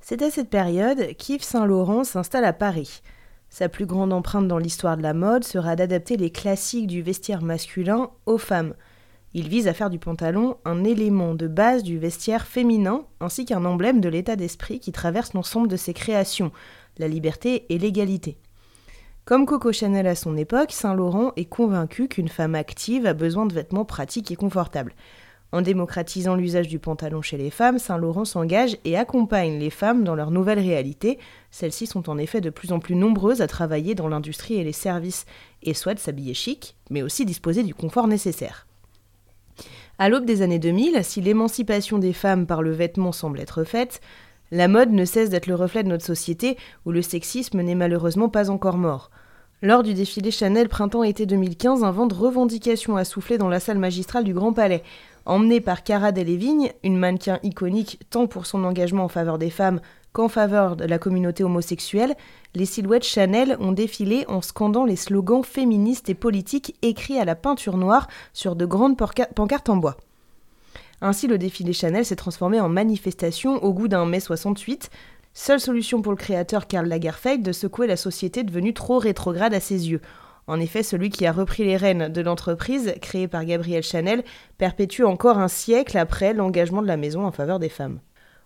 C'est 0.01 0.21
à 0.23 0.31
cette 0.31 0.51
période 0.51 1.15
qu'Yves 1.17 1.43
Saint-Laurent 1.43 2.05
s'installe 2.05 2.45
à 2.45 2.53
Paris. 2.53 3.01
Sa 3.51 3.69
plus 3.69 3.87
grande 3.87 4.13
empreinte 4.13 4.49
dans 4.49 4.59
l'histoire 4.59 4.97
de 4.97 5.03
la 5.03 5.15
mode 5.15 5.45
sera 5.45 5.75
d'adapter 5.75 6.17
les 6.17 6.31
classiques 6.31 6.87
du 6.87 7.03
vestiaire 7.03 7.43
masculin 7.43 8.11
aux 8.27 8.39
femmes. 8.39 8.75
Il 9.35 9.49
vise 9.49 9.69
à 9.69 9.75
faire 9.75 9.91
du 9.91 9.99
pantalon 9.99 10.57
un 10.65 10.85
élément 10.85 11.35
de 11.35 11.47
base 11.47 11.83
du 11.83 11.99
vestiaire 11.99 12.47
féminin 12.47 13.05
ainsi 13.21 13.45
qu'un 13.45 13.65
emblème 13.65 14.01
de 14.01 14.09
l'état 14.09 14.37
d'esprit 14.37 14.81
qui 14.81 14.93
traverse 14.93 15.35
l'ensemble 15.35 15.69
de 15.69 15.77
ses 15.77 15.93
créations, 15.93 16.53
la 16.99 17.09
liberté 17.09 17.67
et 17.69 17.79
l'égalité. 17.79 18.39
Comme 19.25 19.45
Coco 19.45 19.73
Chanel 19.73 20.07
à 20.07 20.15
son 20.15 20.37
époque, 20.39 20.73
Saint 20.73 20.95
Laurent 20.95 21.33
est 21.37 21.45
convaincu 21.45 22.09
qu'une 22.09 22.29
femme 22.29 22.55
active 22.55 23.05
a 23.05 23.13
besoin 23.13 23.45
de 23.45 23.53
vêtements 23.53 23.85
pratiques 23.85 24.31
et 24.31 24.37
confortables. 24.37 24.95
En 25.51 25.63
démocratisant 25.63 26.35
l'usage 26.35 26.69
du 26.69 26.79
pantalon 26.79 27.23
chez 27.23 27.39
les 27.39 27.49
femmes, 27.49 27.79
Saint-Laurent 27.79 28.27
s'engage 28.27 28.77
et 28.85 28.99
accompagne 28.99 29.59
les 29.59 29.71
femmes 29.71 30.05
dans 30.05 30.15
leur 30.15 30.31
nouvelle 30.31 30.59
réalité. 30.59 31.19
Celles-ci 31.51 31.87
sont 31.87 32.11
en 32.11 32.19
effet 32.19 32.43
de 32.43 32.51
plus 32.51 32.71
en 32.71 32.81
plus 32.81 32.95
nombreuses 32.95 33.41
à 33.41 33.47
travailler 33.47 33.95
dans 33.95 34.09
l'industrie 34.09 34.55
et 34.55 34.65
les 34.65 34.73
services 34.73 35.25
et 35.63 35.73
souhaitent 35.73 36.01
s'habiller 36.01 36.35
chic, 36.35 36.77
mais 36.91 37.01
aussi 37.01 37.25
disposer 37.25 37.63
du 37.63 37.75
confort 37.75 38.09
nécessaire. 38.09 38.67
À 39.99 40.11
l'aube 40.11 40.27
des 40.27 40.43
années 40.43 40.59
2000, 40.59 41.03
si 41.03 41.23
l'émancipation 41.23 41.99
des 41.99 42.13
femmes 42.13 42.47
par 42.47 42.63
le 42.63 42.71
vêtement 42.71 43.13
semble 43.13 43.41
être 43.41 43.65
faite, 43.65 44.01
la 44.51 44.69
mode 44.69 44.93
ne 44.93 45.05
cesse 45.07 45.31
d'être 45.31 45.47
le 45.47 45.55
reflet 45.55 45.83
de 45.83 45.89
notre 45.89 46.05
société 46.05 46.59
où 46.85 46.93
le 46.93 47.03
sexisme 47.03 47.63
n'est 47.63 47.75
malheureusement 47.75 48.29
pas 48.29 48.51
encore 48.51 48.77
mort. 48.77 49.11
Lors 49.61 49.83
du 49.83 49.93
défilé 49.93 50.31
Chanel 50.31 50.69
printemps-été 50.69 51.27
2015, 51.27 51.83
un 51.83 51.91
vent 51.91 52.07
de 52.07 52.15
revendication 52.15 52.97
a 52.97 53.05
soufflé 53.05 53.39
dans 53.39 53.49
la 53.49 53.59
salle 53.59 53.79
magistrale 53.79 54.23
du 54.23 54.33
Grand 54.33 54.53
Palais. 54.53 54.85
Emmenée 55.27 55.61
par 55.61 55.83
Cara 55.83 56.13
Delevingne, 56.13 56.73
une 56.85 56.97
mannequin 56.97 57.41
iconique 57.43 57.99
tant 58.09 58.29
pour 58.29 58.47
son 58.47 58.63
engagement 58.63 59.03
en 59.03 59.09
faveur 59.09 59.37
des 59.37 59.51
femmes 59.51 59.81
qu'en 60.13 60.29
faveur 60.29 60.77
de 60.77 60.85
la 60.85 61.01
communauté 61.01 61.43
homosexuelle, 61.43 62.15
les 62.55 62.67
silhouettes 62.67 63.05
Chanel 63.05 63.57
ont 63.59 63.73
défilé 63.73 64.25
en 64.29 64.43
scandant 64.43 64.85
les 64.85 64.95
slogans 64.95 65.43
féministes 65.43 66.09
et 66.09 66.15
politiques 66.15 66.77
écrits 66.83 67.19
à 67.19 67.25
la 67.25 67.35
peinture 67.35 67.79
noire 67.79 68.07
sur 68.33 68.55
de 68.55 68.65
grandes 68.65 68.97
pancartes 68.97 69.69
en 69.69 69.77
bois. 69.77 69.97
Ainsi, 71.01 71.27
le 71.27 71.37
défilé 71.37 71.73
Chanel 71.73 72.05
s'est 72.05 72.17
transformé 72.17 72.61
en 72.61 72.69
manifestation 72.69 73.63
au 73.65 73.73
goût 73.73 73.89
d'un 73.89 74.07
mai 74.07 74.21
68, 74.21 74.91
seule 75.39 75.61
solution 75.61 76.03
pour 76.03 76.11
le 76.11 76.19
créateur 76.19 76.67
Karl 76.67 76.89
Lagerfeld 76.89 77.43
de 77.43 77.53
secouer 77.53 77.87
la 77.87 77.97
société 77.97 78.43
devenue 78.43 78.75
trop 78.75 78.99
rétrograde 78.99 79.55
à 79.55 79.61
ses 79.61 79.89
yeux. 79.89 80.01
En 80.49 80.59
effet, 80.59 80.83
celui 80.83 81.11
qui 81.11 81.27
a 81.27 81.33
repris 81.33 81.63
les 81.63 81.77
rênes 81.77 82.09
de 82.09 82.21
l'entreprise, 82.21 82.95
créée 83.01 83.29
par 83.29 83.45
Gabrielle 83.45 83.85
Chanel, 83.85 84.25
perpétue 84.59 85.05
encore 85.05 85.39
un 85.39 85.47
siècle 85.47 85.97
après 85.97 86.35
l'engagement 86.35 86.83
de 86.83 86.89
la 86.89 86.97
maison 86.97 87.25
en 87.25 87.31
faveur 87.31 87.61
des 87.61 87.69
femmes. 87.69 88.01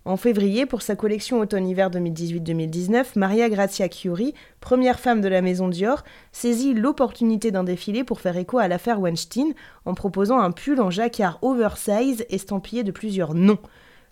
En 0.04 0.18
février, 0.18 0.66
pour 0.66 0.82
sa 0.82 0.94
collection 0.94 1.40
automne-hiver 1.40 1.90
2018-2019, 1.90 3.12
Maria 3.16 3.48
Grazia 3.48 3.88
Chiuri, 3.88 4.34
première 4.60 5.00
femme 5.00 5.22
de 5.22 5.28
la 5.28 5.40
maison 5.40 5.68
Dior, 5.68 6.04
saisit 6.30 6.74
l'opportunité 6.74 7.50
d'un 7.50 7.64
défilé 7.64 8.04
pour 8.04 8.20
faire 8.20 8.36
écho 8.36 8.58
à 8.58 8.68
l'affaire 8.68 9.00
Weinstein 9.00 9.54
en 9.86 9.94
proposant 9.94 10.40
un 10.40 10.50
pull 10.50 10.80
en 10.80 10.90
jacquard 10.90 11.38
oversize 11.40 12.26
estampillé 12.28 12.84
de 12.84 12.90
plusieurs 12.90 13.32
noms. 13.32 13.60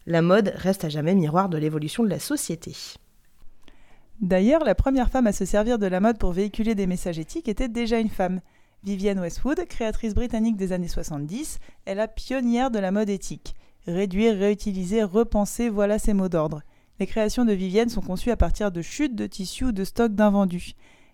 La 0.07 0.23
mode 0.23 0.53
reste 0.57 0.85
à 0.85 0.89
jamais 0.89 1.15
miroir 1.15 1.49
de 1.49 1.59
l'évolution 1.59 2.03
de 2.03 2.09
la 2.09 2.19
société. 2.19 2.75
D'ailleurs, 4.21 4.65
la 4.65 4.75
première 4.75 5.11
femme 5.11 5.27
à 5.27 5.33
se 5.33 5.45
servir 5.45 5.79
de 5.79 5.87
la 5.87 6.01
mode 6.01 6.19
pour 6.19 6.33
véhiculer 6.33 6.75
des 6.75 6.87
messages 6.87 7.19
éthiques 7.19 7.49
était 7.49 7.69
déjà 7.69 7.99
une 7.99 8.09
femme. 8.09 8.41
Vivienne 8.83 9.21
Westwood, 9.21 9.67
créatrice 9.67 10.15
britannique 10.15 10.57
des 10.57 10.73
années 10.73 10.89
70, 10.89 11.59
est 11.85 11.95
la 11.95 12.09
pionnière 12.09 12.71
de 12.71 12.79
la 12.79 12.93
mode 12.93 13.11
éthique. 13.11 13.55
Réduire, 13.87 14.39
réutiliser, 14.39 15.03
repenser, 15.03 15.69
voilà 15.69 15.99
ses 15.99 16.15
mots 16.15 16.29
d'ordre. 16.29 16.63
Les 16.99 17.07
créations 17.07 17.45
de 17.45 17.53
Vivienne 17.53 17.89
sont 17.89 18.03
conçues 18.03 18.31
à 18.31 18.37
partir 18.37 18.73
de 18.73 18.83
chutes 18.83 19.15
de 19.15 19.27
tissus 19.27 19.67
ou 19.67 19.73
de 19.73 19.85
stocks 19.85 20.15
d'invendus. 20.15 20.73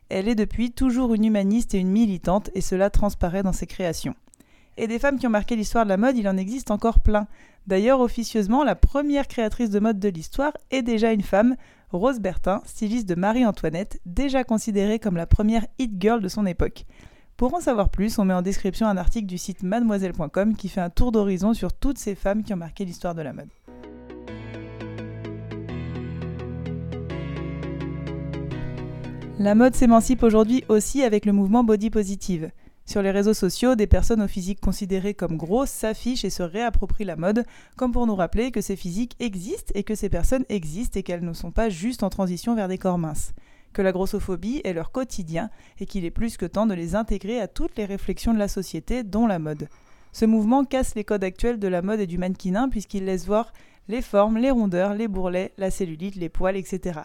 Elle 0.08 0.28
est 0.28 0.36
depuis 0.36 0.70
toujours 0.70 1.14
une 1.14 1.24
humaniste 1.24 1.74
et 1.74 1.78
une 1.78 1.90
militante, 1.90 2.50
et 2.54 2.60
cela 2.60 2.90
transparaît 2.90 3.42
dans 3.42 3.52
ses 3.52 3.66
créations. 3.66 4.14
Et 4.78 4.86
des 4.86 4.98
femmes 4.98 5.18
qui 5.18 5.26
ont 5.26 5.30
marqué 5.30 5.56
l'histoire 5.56 5.84
de 5.84 5.88
la 5.88 5.96
mode, 5.96 6.18
il 6.18 6.28
en 6.28 6.36
existe 6.36 6.70
encore 6.70 7.00
plein. 7.00 7.26
D'ailleurs, 7.66 8.00
officieusement, 8.00 8.62
la 8.62 8.74
première 8.74 9.26
créatrice 9.26 9.70
de 9.70 9.80
mode 9.80 9.98
de 9.98 10.08
l'histoire 10.08 10.52
est 10.70 10.82
déjà 10.82 11.12
une 11.12 11.22
femme, 11.22 11.56
Rose 11.90 12.20
Bertin, 12.20 12.60
styliste 12.66 13.08
de 13.08 13.14
Marie-Antoinette, 13.14 14.00
déjà 14.04 14.44
considérée 14.44 14.98
comme 14.98 15.16
la 15.16 15.26
première 15.26 15.66
hit 15.78 15.92
girl 15.98 16.20
de 16.20 16.28
son 16.28 16.44
époque. 16.44 16.84
Pour 17.36 17.54
en 17.54 17.60
savoir 17.60 17.88
plus, 17.88 18.18
on 18.18 18.24
met 18.24 18.34
en 18.34 18.42
description 18.42 18.86
un 18.86 18.96
article 18.96 19.26
du 19.26 19.38
site 19.38 19.62
mademoiselle.com 19.62 20.56
qui 20.56 20.68
fait 20.68 20.80
un 20.80 20.90
tour 20.90 21.10
d'horizon 21.10 21.54
sur 21.54 21.72
toutes 21.72 21.98
ces 21.98 22.14
femmes 22.14 22.42
qui 22.42 22.52
ont 22.52 22.58
marqué 22.58 22.84
l'histoire 22.84 23.14
de 23.14 23.22
la 23.22 23.32
mode. 23.32 23.48
La 29.38 29.54
mode 29.54 29.74
s'émancipe 29.74 30.22
aujourd'hui 30.22 30.64
aussi 30.68 31.02
avec 31.02 31.26
le 31.26 31.32
mouvement 31.32 31.62
body 31.62 31.90
positive. 31.90 32.50
Sur 32.86 33.02
les 33.02 33.10
réseaux 33.10 33.34
sociaux, 33.34 33.74
des 33.74 33.88
personnes 33.88 34.22
au 34.22 34.28
physique 34.28 34.60
considérées 34.60 35.14
comme 35.14 35.36
grosses 35.36 35.70
s'affichent 35.70 36.24
et 36.24 36.30
se 36.30 36.44
réapproprient 36.44 37.04
la 37.04 37.16
mode, 37.16 37.44
comme 37.76 37.90
pour 37.90 38.06
nous 38.06 38.14
rappeler 38.14 38.52
que 38.52 38.60
ces 38.60 38.76
physiques 38.76 39.16
existent 39.18 39.72
et 39.74 39.82
que 39.82 39.96
ces 39.96 40.08
personnes 40.08 40.44
existent 40.48 40.98
et 40.98 41.02
qu'elles 41.02 41.24
ne 41.24 41.32
sont 41.32 41.50
pas 41.50 41.68
juste 41.68 42.04
en 42.04 42.10
transition 42.10 42.54
vers 42.54 42.68
des 42.68 42.78
corps 42.78 42.98
minces. 42.98 43.32
Que 43.72 43.82
la 43.82 43.90
grossophobie 43.90 44.60
est 44.62 44.72
leur 44.72 44.92
quotidien 44.92 45.50
et 45.80 45.86
qu'il 45.86 46.04
est 46.04 46.12
plus 46.12 46.36
que 46.36 46.46
temps 46.46 46.66
de 46.66 46.74
les 46.74 46.94
intégrer 46.94 47.40
à 47.40 47.48
toutes 47.48 47.76
les 47.76 47.86
réflexions 47.86 48.32
de 48.32 48.38
la 48.38 48.48
société, 48.48 49.02
dont 49.02 49.26
la 49.26 49.40
mode. 49.40 49.68
Ce 50.12 50.24
mouvement 50.24 50.64
casse 50.64 50.94
les 50.94 51.04
codes 51.04 51.24
actuels 51.24 51.58
de 51.58 51.68
la 51.68 51.82
mode 51.82 52.00
et 52.00 52.06
du 52.06 52.18
mannequinat 52.18 52.68
puisqu'il 52.70 53.04
laisse 53.04 53.26
voir 53.26 53.52
les 53.88 54.00
formes, 54.00 54.38
les 54.38 54.52
rondeurs, 54.52 54.94
les 54.94 55.08
bourrelets, 55.08 55.52
la 55.58 55.72
cellulite, 55.72 56.14
les 56.14 56.28
poils, 56.28 56.56
etc. 56.56 57.00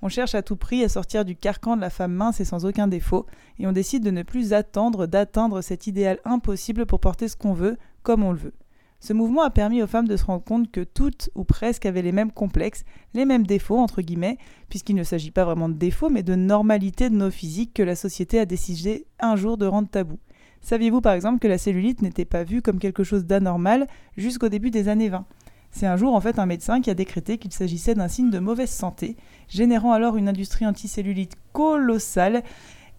On 0.00 0.08
cherche 0.08 0.34
à 0.34 0.42
tout 0.42 0.56
prix 0.56 0.84
à 0.84 0.88
sortir 0.88 1.24
du 1.24 1.34
carcan 1.34 1.74
de 1.74 1.80
la 1.80 1.90
femme 1.90 2.12
mince 2.12 2.40
et 2.40 2.44
sans 2.44 2.64
aucun 2.64 2.86
défaut, 2.86 3.26
et 3.58 3.66
on 3.66 3.72
décide 3.72 4.04
de 4.04 4.12
ne 4.12 4.22
plus 4.22 4.52
attendre 4.52 5.06
d'atteindre 5.06 5.60
cet 5.60 5.88
idéal 5.88 6.20
impossible 6.24 6.86
pour 6.86 7.00
porter 7.00 7.26
ce 7.26 7.36
qu'on 7.36 7.52
veut, 7.52 7.76
comme 8.02 8.22
on 8.22 8.30
le 8.30 8.38
veut. 8.38 8.54
Ce 9.00 9.12
mouvement 9.12 9.42
a 9.42 9.50
permis 9.50 9.82
aux 9.82 9.86
femmes 9.86 10.08
de 10.08 10.16
se 10.16 10.24
rendre 10.24 10.44
compte 10.44 10.70
que 10.70 10.82
toutes 10.82 11.30
ou 11.34 11.44
presque 11.44 11.86
avaient 11.86 12.02
les 12.02 12.12
mêmes 12.12 12.32
complexes, 12.32 12.84
les 13.14 13.24
mêmes 13.24 13.46
défauts, 13.46 13.78
entre 13.78 14.02
guillemets, 14.02 14.38
puisqu'il 14.68 14.96
ne 14.96 15.04
s'agit 15.04 15.30
pas 15.30 15.44
vraiment 15.44 15.68
de 15.68 15.74
défauts, 15.74 16.10
mais 16.10 16.24
de 16.24 16.34
normalité 16.34 17.10
de 17.10 17.14
nos 17.14 17.30
physiques 17.30 17.74
que 17.74 17.82
la 17.82 17.94
société 17.94 18.40
a 18.40 18.46
décidé 18.46 19.06
un 19.20 19.36
jour 19.36 19.56
de 19.56 19.66
rendre 19.66 19.88
tabou. 19.88 20.18
Saviez-vous 20.60 21.00
par 21.00 21.12
exemple 21.12 21.38
que 21.38 21.46
la 21.46 21.58
cellulite 21.58 22.02
n'était 22.02 22.24
pas 22.24 22.42
vue 22.42 22.62
comme 22.62 22.80
quelque 22.80 23.04
chose 23.04 23.24
d'anormal 23.24 23.86
jusqu'au 24.16 24.48
début 24.48 24.70
des 24.70 24.88
années 24.88 25.08
20 25.08 25.24
c'est 25.70 25.86
un 25.86 25.96
jour 25.96 26.14
en 26.14 26.20
fait 26.20 26.38
un 26.38 26.46
médecin 26.46 26.80
qui 26.80 26.90
a 26.90 26.94
décrété 26.94 27.38
qu'il 27.38 27.52
s'agissait 27.52 27.94
d'un 27.94 28.08
signe 28.08 28.30
de 28.30 28.38
mauvaise 28.38 28.70
santé, 28.70 29.16
générant 29.48 29.92
alors 29.92 30.16
une 30.16 30.28
industrie 30.28 30.66
anticellulite 30.66 31.36
colossale 31.52 32.42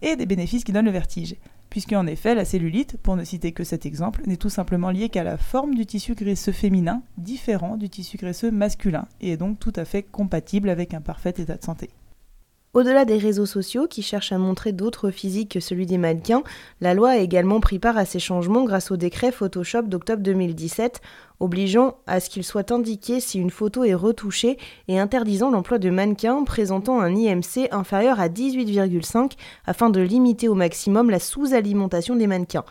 et 0.02 0.16
des 0.16 0.26
bénéfices 0.26 0.64
qui 0.64 0.72
donnent 0.72 0.86
le 0.86 0.90
vertige. 0.90 1.36
Puisque 1.68 1.92
en 1.92 2.06
effet, 2.06 2.34
la 2.34 2.44
cellulite, 2.44 2.96
pour 2.96 3.16
ne 3.16 3.22
citer 3.22 3.52
que 3.52 3.62
cet 3.62 3.86
exemple, 3.86 4.22
n'est 4.26 4.36
tout 4.36 4.50
simplement 4.50 4.90
liée 4.90 5.08
qu'à 5.08 5.22
la 5.22 5.36
forme 5.36 5.74
du 5.74 5.86
tissu 5.86 6.14
graisseux 6.14 6.52
féminin, 6.52 7.02
différent 7.16 7.76
du 7.76 7.88
tissu 7.88 8.16
graisseux 8.16 8.50
masculin, 8.50 9.06
et 9.20 9.32
est 9.32 9.36
donc 9.36 9.60
tout 9.60 9.72
à 9.76 9.84
fait 9.84 10.02
compatible 10.02 10.68
avec 10.68 10.94
un 10.94 11.00
parfait 11.00 11.34
état 11.36 11.56
de 11.56 11.64
santé. 11.64 11.90
Au-delà 12.72 13.04
des 13.04 13.18
réseaux 13.18 13.46
sociaux 13.46 13.88
qui 13.88 14.00
cherchent 14.00 14.30
à 14.30 14.38
montrer 14.38 14.70
d'autres 14.70 15.10
physiques 15.10 15.50
que 15.50 15.58
celui 15.58 15.86
des 15.86 15.98
mannequins, 15.98 16.44
la 16.80 16.94
loi 16.94 17.10
a 17.10 17.16
également 17.16 17.58
pris 17.58 17.80
part 17.80 17.98
à 17.98 18.04
ces 18.04 18.20
changements 18.20 18.62
grâce 18.62 18.92
au 18.92 18.96
décret 18.96 19.32
Photoshop 19.32 19.82
d'octobre 19.82 20.22
2017, 20.22 21.00
obligeant 21.40 21.96
à 22.06 22.20
ce 22.20 22.30
qu'il 22.30 22.44
soit 22.44 22.70
indiqué 22.70 23.18
si 23.18 23.40
une 23.40 23.50
photo 23.50 23.82
est 23.82 23.94
retouchée 23.94 24.56
et 24.86 25.00
interdisant 25.00 25.50
l'emploi 25.50 25.78
de 25.78 25.90
mannequins 25.90 26.44
présentant 26.44 27.00
un 27.00 27.12
IMC 27.12 27.66
inférieur 27.72 28.20
à 28.20 28.28
18,5 28.28 29.32
afin 29.66 29.90
de 29.90 30.00
limiter 30.00 30.46
au 30.46 30.54
maximum 30.54 31.10
la 31.10 31.18
sous-alimentation 31.18 32.14
des 32.14 32.28
mannequins. 32.28 32.64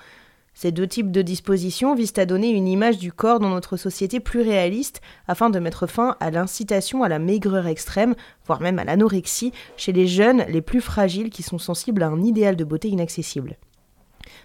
Ces 0.61 0.73
deux 0.73 0.87
types 0.87 1.13
de 1.13 1.21
dispositions 1.21 1.95
visent 1.95 2.17
à 2.17 2.25
donner 2.25 2.49
une 2.49 2.67
image 2.67 2.97
du 2.97 3.13
corps 3.13 3.39
dans 3.39 3.47
notre 3.47 3.77
société 3.77 4.19
plus 4.19 4.41
réaliste 4.41 4.99
afin 5.25 5.49
de 5.49 5.57
mettre 5.57 5.87
fin 5.87 6.17
à 6.19 6.31
l'incitation 6.31 7.01
à 7.01 7.07
la 7.07 7.17
maigreur 7.17 7.65
extrême, 7.65 8.13
voire 8.45 8.59
même 8.59 8.77
à 8.77 8.83
l'anorexie, 8.83 9.53
chez 9.77 9.93
les 9.93 10.05
jeunes 10.05 10.43
les 10.49 10.61
plus 10.61 10.81
fragiles 10.81 11.29
qui 11.29 11.43
sont 11.43 11.59
sensibles 11.59 12.03
à 12.03 12.07
un 12.07 12.21
idéal 12.21 12.57
de 12.57 12.65
beauté 12.65 12.89
inaccessible. 12.89 13.55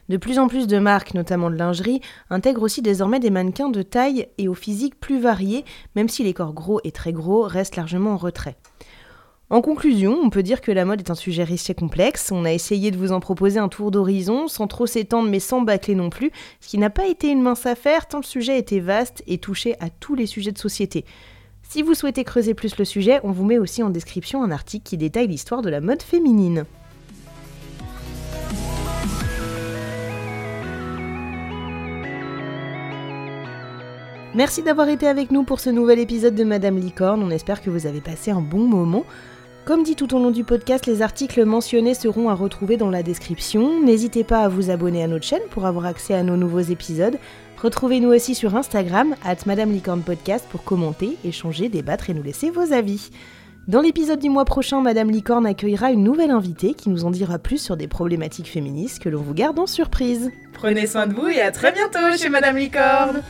De 0.08 0.16
plus 0.16 0.38
en 0.38 0.46
plus 0.46 0.68
de 0.68 0.78
marques, 0.78 1.14
notamment 1.14 1.50
de 1.50 1.56
lingerie, 1.56 2.00
intègrent 2.30 2.62
aussi 2.62 2.80
désormais 2.80 3.18
des 3.18 3.30
mannequins 3.30 3.70
de 3.70 3.82
taille 3.82 4.28
et 4.38 4.46
au 4.46 4.54
physique 4.54 5.00
plus 5.00 5.18
variés, 5.18 5.64
même 5.96 6.08
si 6.08 6.22
les 6.22 6.32
corps 6.32 6.54
gros 6.54 6.80
et 6.84 6.92
très 6.92 7.12
gros 7.12 7.42
restent 7.42 7.74
largement 7.74 8.12
en 8.12 8.18
retrait. 8.18 8.56
En 9.54 9.62
conclusion, 9.62 10.18
on 10.20 10.30
peut 10.30 10.42
dire 10.42 10.60
que 10.60 10.72
la 10.72 10.84
mode 10.84 10.98
est 10.98 11.12
un 11.12 11.14
sujet 11.14 11.44
riche 11.44 11.70
et 11.70 11.74
complexe. 11.74 12.32
On 12.32 12.44
a 12.44 12.52
essayé 12.52 12.90
de 12.90 12.96
vous 12.96 13.12
en 13.12 13.20
proposer 13.20 13.60
un 13.60 13.68
tour 13.68 13.92
d'horizon, 13.92 14.48
sans 14.48 14.66
trop 14.66 14.84
s'étendre 14.84 15.30
mais 15.30 15.38
sans 15.38 15.60
bâcler 15.60 15.94
non 15.94 16.10
plus, 16.10 16.32
ce 16.58 16.66
qui 16.66 16.76
n'a 16.76 16.90
pas 16.90 17.06
été 17.06 17.28
une 17.28 17.40
mince 17.40 17.64
affaire 17.64 18.08
tant 18.08 18.18
le 18.18 18.24
sujet 18.24 18.58
était 18.58 18.80
vaste 18.80 19.22
et 19.28 19.38
touchait 19.38 19.76
à 19.78 19.90
tous 19.90 20.16
les 20.16 20.26
sujets 20.26 20.50
de 20.50 20.58
société. 20.58 21.04
Si 21.62 21.82
vous 21.82 21.94
souhaitez 21.94 22.24
creuser 22.24 22.52
plus 22.52 22.76
le 22.78 22.84
sujet, 22.84 23.20
on 23.22 23.30
vous 23.30 23.44
met 23.44 23.58
aussi 23.58 23.84
en 23.84 23.90
description 23.90 24.42
un 24.42 24.50
article 24.50 24.82
qui 24.82 24.96
détaille 24.96 25.28
l'histoire 25.28 25.62
de 25.62 25.70
la 25.70 25.80
mode 25.80 26.02
féminine. 26.02 26.64
Merci 34.34 34.64
d'avoir 34.64 34.88
été 34.88 35.06
avec 35.06 35.30
nous 35.30 35.44
pour 35.44 35.60
ce 35.60 35.70
nouvel 35.70 36.00
épisode 36.00 36.34
de 36.34 36.42
Madame 36.42 36.76
Licorne. 36.76 37.22
On 37.22 37.30
espère 37.30 37.62
que 37.62 37.70
vous 37.70 37.86
avez 37.86 38.00
passé 38.00 38.32
un 38.32 38.40
bon 38.40 38.66
moment. 38.66 39.04
Comme 39.64 39.82
dit 39.82 39.96
tout 39.96 40.14
au 40.14 40.18
long 40.18 40.30
du 40.30 40.44
podcast, 40.44 40.84
les 40.84 41.00
articles 41.00 41.42
mentionnés 41.46 41.94
seront 41.94 42.28
à 42.28 42.34
retrouver 42.34 42.76
dans 42.76 42.90
la 42.90 43.02
description. 43.02 43.82
N'hésitez 43.82 44.22
pas 44.22 44.40
à 44.40 44.48
vous 44.48 44.68
abonner 44.68 45.02
à 45.02 45.06
notre 45.06 45.24
chaîne 45.24 45.40
pour 45.50 45.64
avoir 45.64 45.86
accès 45.86 46.12
à 46.12 46.22
nos 46.22 46.36
nouveaux 46.36 46.60
épisodes. 46.60 47.16
Retrouvez-nous 47.62 48.10
aussi 48.10 48.34
sur 48.34 48.56
Instagram, 48.56 49.14
at 49.24 49.36
Madame 49.46 49.74
pour 50.50 50.64
commenter, 50.64 51.16
échanger, 51.24 51.70
débattre 51.70 52.10
et 52.10 52.14
nous 52.14 52.22
laisser 52.22 52.50
vos 52.50 52.74
avis. 52.74 53.08
Dans 53.66 53.80
l'épisode 53.80 54.18
du 54.18 54.28
mois 54.28 54.44
prochain, 54.44 54.82
Madame 54.82 55.10
Licorne 55.10 55.46
accueillera 55.46 55.92
une 55.92 56.04
nouvelle 56.04 56.30
invitée 56.30 56.74
qui 56.74 56.90
nous 56.90 57.06
en 57.06 57.10
dira 57.10 57.38
plus 57.38 57.56
sur 57.56 57.78
des 57.78 57.88
problématiques 57.88 58.50
féministes 58.50 59.02
que 59.02 59.08
l'on 59.08 59.22
vous 59.22 59.32
garde 59.32 59.58
en 59.58 59.66
surprise. 59.66 60.30
Prenez 60.52 60.86
soin 60.86 61.06
de 61.06 61.14
vous 61.14 61.28
et 61.28 61.40
à 61.40 61.50
très 61.50 61.72
bientôt 61.72 62.18
chez 62.18 62.28
Madame 62.28 62.58
Licorne 62.58 63.22